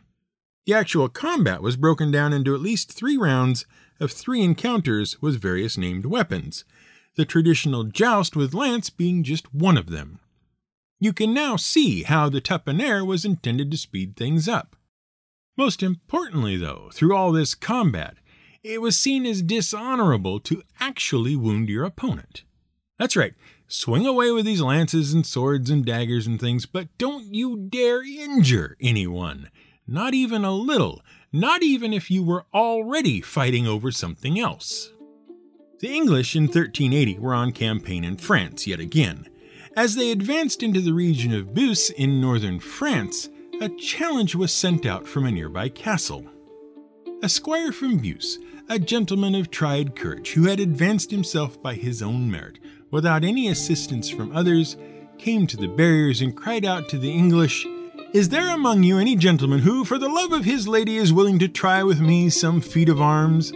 The 0.67 0.75
actual 0.75 1.09
combat 1.09 1.63
was 1.63 1.77
broken 1.77 2.11
down 2.11 2.33
into 2.33 2.55
at 2.55 2.61
least 2.61 2.93
three 2.93 3.17
rounds 3.17 3.67
of 3.99 4.13
three 4.13 4.43
encounters 4.43 5.21
with 5.21 5.41
various 5.41 5.77
named 5.77 6.07
weapons, 6.07 6.65
the 7.17 7.25
traditional 7.25 7.85
joust 7.85 8.37
with 8.37 8.55
lance 8.55 8.91
being 8.91 9.23
just 9.23 9.55
one 9.55 9.77
of 9.77 9.91
them. 9.91 10.19
You 11.01 11.13
can 11.13 11.35
now 11.35 11.57
see 11.57 12.05
how 12.05 12.29
the 12.29 12.41
taponnaire 12.41 13.07
was 13.07 13.25
intended 13.25 13.71
to 13.71 13.77
speed 13.77 14.17
things 14.17 14.49
up. 14.49 14.77
Most 15.57 15.83
importantly, 15.83 16.57
though, 16.57 16.91
through 16.93 17.15
all 17.15 17.33
this 17.33 17.55
combat, 17.55 18.17
it 18.63 18.81
was 18.81 18.99
seen 18.99 19.27
as 19.27 19.43
dishonorable 19.43 20.41
to 20.41 20.63
actually 20.81 21.37
wound 21.37 21.69
your 21.69 21.85
opponent. 21.85 22.45
That's 22.99 23.17
right, 23.17 23.35
Swing 23.73 24.05
away 24.05 24.31
with 24.31 24.45
these 24.45 24.61
lances 24.61 25.15
and 25.15 25.25
swords 25.25 25.71
and 25.71 25.83
daggers 25.83 26.27
and 26.27 26.39
things, 26.39 26.67
but 26.67 26.89
don't 26.99 27.35
you 27.35 27.57
dare 27.57 28.03
injure 28.05 28.77
anyone. 28.83 29.49
Not 29.87 30.13
even 30.13 30.45
a 30.45 30.53
little, 30.53 31.01
not 31.33 31.63
even 31.63 31.95
if 31.95 32.11
you 32.11 32.23
were 32.23 32.45
already 32.53 33.23
fighting 33.23 33.67
over 33.67 33.91
something 33.91 34.39
else. 34.39 34.93
The 35.83 35.93
English 35.93 36.37
in 36.37 36.45
1380 36.45 37.19
were 37.19 37.35
on 37.35 37.51
campaign 37.51 38.05
in 38.05 38.17
France 38.17 38.69
yet 38.69 38.79
again, 38.79 39.27
As 39.77 39.97
they 39.97 40.13
advanced 40.13 40.63
into 40.63 40.81
the 40.81 40.95
region 40.95 41.35
of 41.35 41.55
Beauce 41.55 41.91
in 41.91 42.21
northern 42.21 42.61
France, 42.61 43.29
a 43.61 43.69
challenge 43.69 44.37
was 44.37 44.53
sent 44.53 44.87
out 44.87 45.09
from 45.09 45.27
a 45.27 45.33
nearby 45.33 45.69
castle. 45.69 46.25
A 47.21 47.29
squire 47.29 47.73
from 47.73 47.99
Beauce, 47.99 48.39
a 48.69 48.79
gentleman 48.79 49.35
of 49.35 49.51
tried 49.51 49.97
courage 49.97 50.35
who 50.35 50.45
had 50.45 50.61
advanced 50.61 51.11
himself 51.11 51.61
by 51.61 51.75
his 51.75 52.01
own 52.01 52.31
merit, 52.31 52.61
without 52.93 53.25
any 53.25 53.49
assistance 53.49 54.09
from 54.09 54.31
others, 54.37 54.77
came 55.19 55.49
to 55.49 55.57
the 55.57 55.67
barriers 55.67 56.21
and 56.21 56.37
cried 56.37 56.65
out 56.65 56.89
to 56.91 56.97
the 56.97 57.11
English, 57.11 57.67
Is 58.13 58.29
there 58.29 58.55
among 58.55 58.85
you 58.85 58.99
any 58.99 59.17
gentleman 59.17 59.59
who, 59.59 59.85
for 59.85 59.99
the 59.99 60.09
love 60.09 60.31
of 60.31 60.45
his 60.45 60.69
lady, 60.69 60.97
is 60.97 61.13
willing 61.13 61.41
to 61.41 61.49
try 61.49 61.83
with 61.83 62.01
me 62.01 62.31
some 62.31 62.61
feat 62.61 62.89
of 62.89 63.01
arms? 63.01 63.53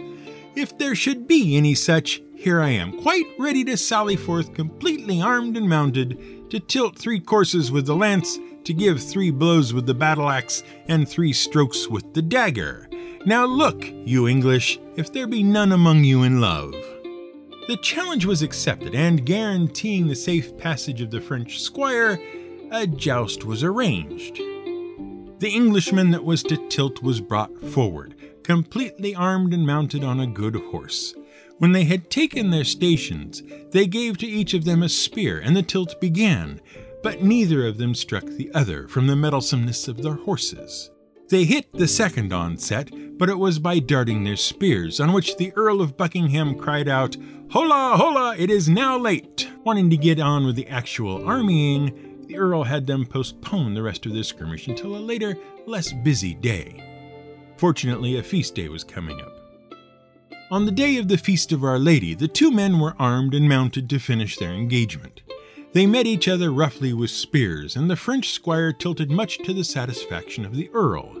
If 0.57 0.75
there 0.79 0.95
should 0.95 1.27
be 1.27 1.55
any 1.55 1.75
such, 1.75 2.19
here 2.33 2.59
I 2.59 2.69
am, 2.69 2.99
quite 3.03 3.27
ready 3.37 3.63
to 3.65 3.77
sally 3.77 4.15
forth, 4.15 4.55
completely 4.55 5.21
armed 5.21 5.55
and 5.55 5.69
mounted, 5.69 6.49
to 6.49 6.59
tilt 6.59 6.97
three 6.97 7.19
courses 7.19 7.71
with 7.71 7.85
the 7.85 7.95
lance, 7.95 8.39
to 8.63 8.73
give 8.73 8.99
three 8.99 9.29
blows 9.29 9.71
with 9.71 9.85
the 9.85 9.93
battle 9.93 10.27
axe, 10.27 10.63
and 10.87 11.07
three 11.07 11.31
strokes 11.31 11.87
with 11.87 12.11
the 12.15 12.23
dagger. 12.23 12.89
Now 13.23 13.45
look, 13.45 13.85
you 14.03 14.27
English, 14.27 14.79
if 14.95 15.13
there 15.13 15.27
be 15.27 15.43
none 15.43 15.73
among 15.73 16.03
you 16.03 16.23
in 16.23 16.41
love. 16.41 16.71
The 17.67 17.77
challenge 17.83 18.25
was 18.25 18.41
accepted, 18.41 18.95
and 18.95 19.27
guaranteeing 19.27 20.07
the 20.07 20.15
safe 20.15 20.57
passage 20.57 21.01
of 21.01 21.11
the 21.11 21.21
French 21.21 21.59
squire, 21.59 22.19
a 22.71 22.87
joust 22.87 23.45
was 23.45 23.63
arranged. 23.63 24.37
The 25.37 25.51
Englishman 25.53 26.09
that 26.11 26.23
was 26.23 26.41
to 26.41 26.57
tilt 26.69 27.03
was 27.03 27.21
brought 27.21 27.55
forward, 27.63 28.15
completely 28.47 29.13
armed 29.13 29.53
and 29.53 29.67
mounted 29.67 30.05
on 30.05 30.21
a 30.21 30.25
good 30.25 30.55
horse. 30.55 31.13
When 31.57 31.73
they 31.73 31.83
had 31.83 32.09
taken 32.09 32.49
their 32.49 32.63
stations, 32.63 33.43
they 33.71 33.85
gave 33.87 34.17
to 34.19 34.25
each 34.25 34.53
of 34.53 34.63
them 34.63 34.83
a 34.83 34.89
spear, 34.89 35.37
and 35.37 35.53
the 35.53 35.61
tilt 35.61 35.99
began, 35.99 36.61
but 37.03 37.21
neither 37.21 37.67
of 37.67 37.77
them 37.77 37.93
struck 37.93 38.23
the 38.23 38.49
other 38.53 38.87
from 38.87 39.05
the 39.05 39.17
meddlesomeness 39.17 39.89
of 39.89 40.01
their 40.01 40.15
horses. 40.15 40.89
They 41.27 41.43
hit 41.43 41.73
the 41.73 41.89
second 41.89 42.31
onset, 42.31 42.89
but 43.17 43.27
it 43.27 43.37
was 43.37 43.59
by 43.59 43.79
darting 43.79 44.23
their 44.23 44.37
spears, 44.37 45.01
on 45.01 45.11
which 45.11 45.35
the 45.35 45.51
Earl 45.57 45.81
of 45.81 45.97
Buckingham 45.97 46.57
cried 46.57 46.87
out, 46.87 47.17
Hola, 47.51 47.97
hola, 47.97 48.33
it 48.37 48.49
is 48.49 48.69
now 48.69 48.97
late! 48.97 49.49
Wanting 49.65 49.89
to 49.89 49.97
get 49.97 50.21
on 50.21 50.45
with 50.45 50.55
the 50.55 50.67
actual 50.67 51.27
armying, 51.27 52.23
the 52.27 52.37
Earl 52.37 52.63
had 52.63 52.87
them 52.87 53.05
postpone 53.05 53.73
the 53.73 53.83
rest 53.83 54.05
of 54.05 54.13
their 54.13 54.23
skirmish 54.23 54.69
until 54.69 54.95
a 54.95 54.99
later, 54.99 55.37
less 55.65 55.91
busy 55.91 56.33
day. 56.33 56.86
Fortunately, 57.57 58.17
a 58.17 58.23
feast 58.23 58.55
day 58.55 58.69
was 58.69 58.83
coming 58.83 59.19
up. 59.19 59.33
On 60.49 60.65
the 60.65 60.71
day 60.71 60.97
of 60.97 61.07
the 61.07 61.17
Feast 61.17 61.51
of 61.51 61.63
Our 61.63 61.79
Lady, 61.79 62.13
the 62.13 62.27
two 62.27 62.51
men 62.51 62.79
were 62.79 62.95
armed 62.97 63.33
and 63.33 63.49
mounted 63.49 63.89
to 63.89 63.99
finish 63.99 64.37
their 64.37 64.53
engagement. 64.53 65.21
They 65.73 65.85
met 65.85 66.07
each 66.07 66.27
other 66.27 66.51
roughly 66.51 66.93
with 66.93 67.09
spears, 67.09 67.75
and 67.75 67.89
the 67.89 67.95
French 67.95 68.29
squire 68.31 68.71
tilted 68.71 69.11
much 69.11 69.39
to 69.39 69.53
the 69.53 69.63
satisfaction 69.63 70.45
of 70.45 70.55
the 70.55 70.69
Earl. 70.69 71.17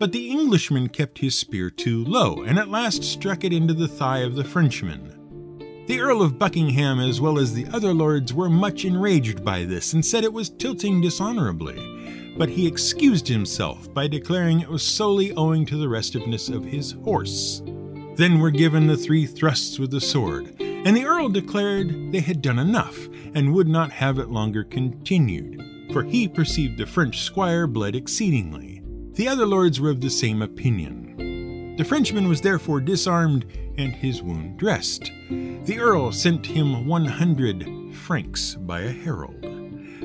But 0.00 0.12
the 0.12 0.30
Englishman 0.30 0.88
kept 0.88 1.18
his 1.18 1.38
spear 1.38 1.70
too 1.70 2.04
low, 2.04 2.42
and 2.42 2.58
at 2.58 2.68
last 2.68 3.04
struck 3.04 3.44
it 3.44 3.52
into 3.52 3.74
the 3.74 3.86
thigh 3.86 4.18
of 4.18 4.34
the 4.34 4.44
Frenchman. 4.44 5.84
The 5.86 6.00
Earl 6.00 6.22
of 6.22 6.38
Buckingham, 6.38 6.98
as 6.98 7.20
well 7.20 7.38
as 7.38 7.54
the 7.54 7.66
other 7.72 7.94
lords, 7.94 8.32
were 8.32 8.48
much 8.48 8.84
enraged 8.84 9.44
by 9.44 9.64
this, 9.64 9.92
and 9.92 10.04
said 10.04 10.24
it 10.24 10.32
was 10.32 10.48
tilting 10.48 11.00
dishonorably. 11.00 11.93
But 12.36 12.48
he 12.48 12.66
excused 12.66 13.28
himself 13.28 13.92
by 13.94 14.08
declaring 14.08 14.60
it 14.60 14.68
was 14.68 14.82
solely 14.82 15.32
owing 15.32 15.64
to 15.66 15.76
the 15.76 15.88
restiveness 15.88 16.48
of 16.48 16.64
his 16.64 16.92
horse. 17.04 17.62
Then 18.16 18.38
were 18.38 18.50
given 18.50 18.86
the 18.86 18.96
three 18.96 19.26
thrusts 19.26 19.78
with 19.78 19.90
the 19.90 20.00
sword, 20.00 20.54
and 20.60 20.96
the 20.96 21.04
earl 21.04 21.28
declared 21.28 22.12
they 22.12 22.20
had 22.20 22.42
done 22.42 22.58
enough, 22.58 23.08
and 23.34 23.52
would 23.52 23.68
not 23.68 23.90
have 23.90 24.18
it 24.18 24.30
longer 24.30 24.64
continued, 24.64 25.90
for 25.92 26.02
he 26.02 26.28
perceived 26.28 26.78
the 26.78 26.86
French 26.86 27.22
squire 27.22 27.66
bled 27.66 27.94
exceedingly. 27.96 28.82
The 29.12 29.28
other 29.28 29.46
lords 29.46 29.80
were 29.80 29.90
of 29.90 30.00
the 30.00 30.10
same 30.10 30.42
opinion. 30.42 31.76
The 31.76 31.84
Frenchman 31.84 32.28
was 32.28 32.40
therefore 32.40 32.80
disarmed 32.80 33.46
and 33.76 33.92
his 33.92 34.22
wound 34.22 34.56
dressed. 34.56 35.10
The 35.28 35.78
earl 35.80 36.12
sent 36.12 36.46
him 36.46 36.86
one 36.86 37.04
hundred 37.04 37.94
francs 37.94 38.54
by 38.54 38.80
a 38.82 38.92
herald, 38.92 39.44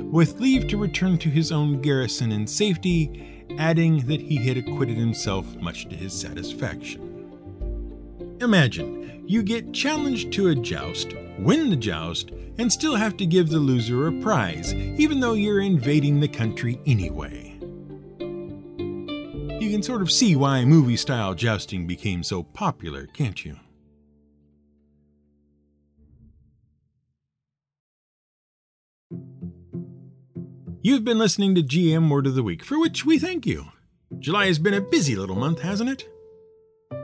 with 0.10 0.40
leave 0.40 0.68
to 0.68 0.78
return 0.78 1.18
to 1.20 1.30
his 1.30 1.52
own 1.52 1.82
garrison 1.82 2.32
in 2.32 2.48
safety, 2.48 3.46
adding 3.58 4.06
that 4.08 4.22
he 4.22 4.38
had 4.38 4.58
acquitted 4.58 4.98
himself 4.98 5.56
much 5.58 5.88
to 5.90 5.96
his 5.96 6.14
satisfaction. 6.14 7.06
Imagine 8.42 9.24
you 9.28 9.44
get 9.44 9.74
challenged 9.74 10.32
to 10.34 10.48
a 10.48 10.56
joust, 10.56 11.14
win 11.38 11.70
the 11.70 11.76
joust, 11.76 12.32
and 12.58 12.72
still 12.72 12.96
have 12.96 13.16
to 13.18 13.26
give 13.26 13.50
the 13.50 13.60
loser 13.60 14.08
a 14.08 14.22
prize, 14.22 14.74
even 14.74 15.20
though 15.20 15.34
you're 15.34 15.62
invading 15.62 16.20
the 16.20 16.28
country 16.28 16.80
anyway. 16.86 17.58
You 19.60 19.70
can 19.70 19.84
sort 19.84 20.02
of 20.02 20.12
see 20.12 20.36
why 20.36 20.66
movie 20.66 20.98
style 20.98 21.36
jousting 21.36 21.86
became 21.86 22.24
so 22.24 22.44
popular, 22.44 23.06
can't 23.08 23.46
you? 23.46 23.58
You've 30.82 31.04
been 31.04 31.20
listening 31.20 31.56
to 31.56 31.62
GM 31.62 32.10
Word 32.10 32.26
of 32.26 32.36
the 32.36 32.44
Week, 32.44 32.64
for 32.64 32.80
which 32.80 33.06
we 33.06 33.20
thank 33.20 33.46
you. 33.46 33.66
July 34.18 34.46
has 34.46 34.60
been 34.60 34.74
a 34.74 34.80
busy 34.80 35.14
little 35.14 35.36
month, 35.36 35.60
hasn't 35.60 35.90
it? 35.90 36.08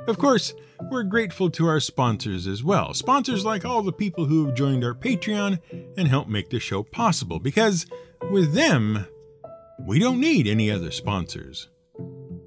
Of 0.07 0.17
course, 0.17 0.53
we're 0.89 1.03
grateful 1.03 1.49
to 1.49 1.67
our 1.67 1.81
sponsors 1.81 2.47
as 2.47 2.63
well. 2.63 2.93
Sponsors 2.93 3.43
like 3.43 3.65
all 3.65 3.81
the 3.81 3.91
people 3.91 4.27
who 4.27 4.45
have 4.45 4.55
joined 4.55 4.85
our 4.85 4.93
Patreon 4.93 5.59
and 5.97 6.07
help 6.07 6.29
make 6.29 6.49
the 6.49 6.59
show 6.61 6.83
possible, 6.83 7.37
because 7.37 7.85
with 8.31 8.53
them, 8.53 9.07
we 9.81 9.99
don't 9.99 10.21
need 10.21 10.47
any 10.47 10.71
other 10.71 10.89
sponsors. 10.89 11.67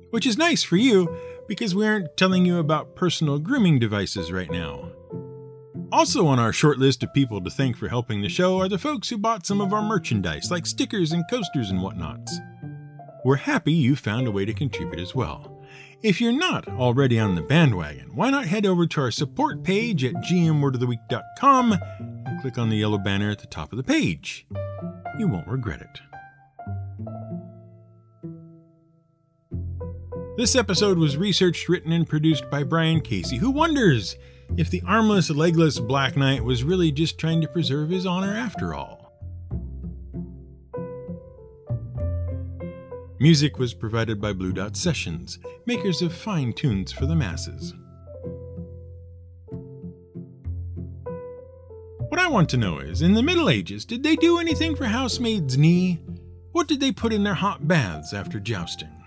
Which 0.09 0.27
is 0.27 0.39
nice 0.39 0.63
for 0.63 0.77
you, 0.77 1.15
because 1.47 1.75
we 1.75 1.87
aren't 1.87 2.17
telling 2.17 2.47
you 2.47 2.57
about 2.57 2.97
personal 2.97 3.39
grooming 3.39 3.79
devices 3.79 4.33
right 4.33 4.51
now. 4.51 4.88
Also, 5.91 6.27
on 6.27 6.39
our 6.39 6.53
short 6.53 6.79
list 6.79 7.03
of 7.03 7.15
people 7.15 7.41
to 7.41 7.49
thank 7.49 7.75
for 7.75 7.89
helping 7.89 8.21
the 8.21 8.29
show 8.29 8.59
are 8.59 8.69
the 8.69 8.77
folks 8.77 9.09
who 9.09 9.17
bought 9.17 9.47
some 9.47 9.61
of 9.61 9.73
our 9.73 9.81
merchandise, 9.81 10.51
like 10.51 10.67
stickers 10.67 11.13
and 11.13 11.25
coasters 11.31 11.71
and 11.71 11.81
whatnots. 11.81 12.31
We're 13.25 13.37
happy 13.37 13.73
you 13.73 13.97
found 13.97 14.27
a 14.27 14.31
way 14.31 14.45
to 14.45 14.53
contribute 14.53 15.01
as 15.01 15.15
well. 15.15 15.65
If 16.03 16.21
you're 16.21 16.31
not 16.31 16.69
already 16.69 17.19
on 17.19 17.35
the 17.35 17.43
bandwagon, 17.43 18.15
why 18.15 18.29
not 18.29 18.45
head 18.45 18.67
over 18.67 18.87
to 18.87 19.01
our 19.01 19.11
support 19.11 19.65
page 19.65 20.05
at 20.05 20.13
gmwordoftheweek.com 20.15 21.73
and 21.73 22.41
click 22.43 22.59
on 22.59 22.69
the 22.69 22.77
yellow 22.77 22.99
banner 22.99 23.31
at 23.31 23.39
the 23.39 23.47
top 23.47 23.73
of 23.73 23.79
the 23.79 23.83
page. 23.83 24.47
You 25.19 25.27
won't 25.27 25.49
regret 25.49 25.81
it. 25.81 26.01
This 30.37 30.55
episode 30.55 30.99
was 30.99 31.17
researched, 31.17 31.69
written, 31.69 31.93
and 31.93 32.07
produced 32.07 32.49
by 32.51 32.63
Brian 32.63 33.01
Casey, 33.01 33.39
who 33.39 33.51
wonders 33.51 34.17
if 34.57 34.71
the 34.71 34.83
armless, 34.87 35.31
legless 35.31 35.79
Black 35.79 36.17
Knight 36.17 36.43
was 36.43 36.65
really 36.65 36.91
just 36.91 37.19
trying 37.19 37.41
to 37.41 37.49
preserve 37.49 37.91
his 37.91 38.07
honor 38.07 38.35
after 38.35 38.75
all. 38.75 39.13
Music 43.21 43.59
was 43.59 43.75
provided 43.75 44.21
by 44.21 44.33
Blue 44.33 44.53
Dot 44.53 44.77
Sessions, 44.77 45.41
makers 45.67 46.03
of 46.03 46.13
fine 46.13 46.53
tunes 46.53 46.93
for 46.93 47.07
the 47.07 47.17
masses. 47.17 47.75
What 52.09 52.21
I 52.21 52.29
want 52.29 52.49
to 52.51 52.57
know 52.57 52.79
is 52.79 53.03
in 53.03 53.15
the 53.15 53.23
Middle 53.23 53.51
Ages, 53.51 53.85
did 53.85 54.03
they 54.03 54.17
do 54.17 54.39
anything 54.39 54.77
for 54.77 54.85
housemaids' 54.85 55.59
knee? 55.59 56.01
What 56.53 56.69
did 56.69 56.81
they 56.81 56.93
put 56.93 57.13
in 57.13 57.25
their 57.25 57.35
hot 57.35 57.67
baths 57.69 58.15
after 58.15 58.41
jousting? 58.41 58.98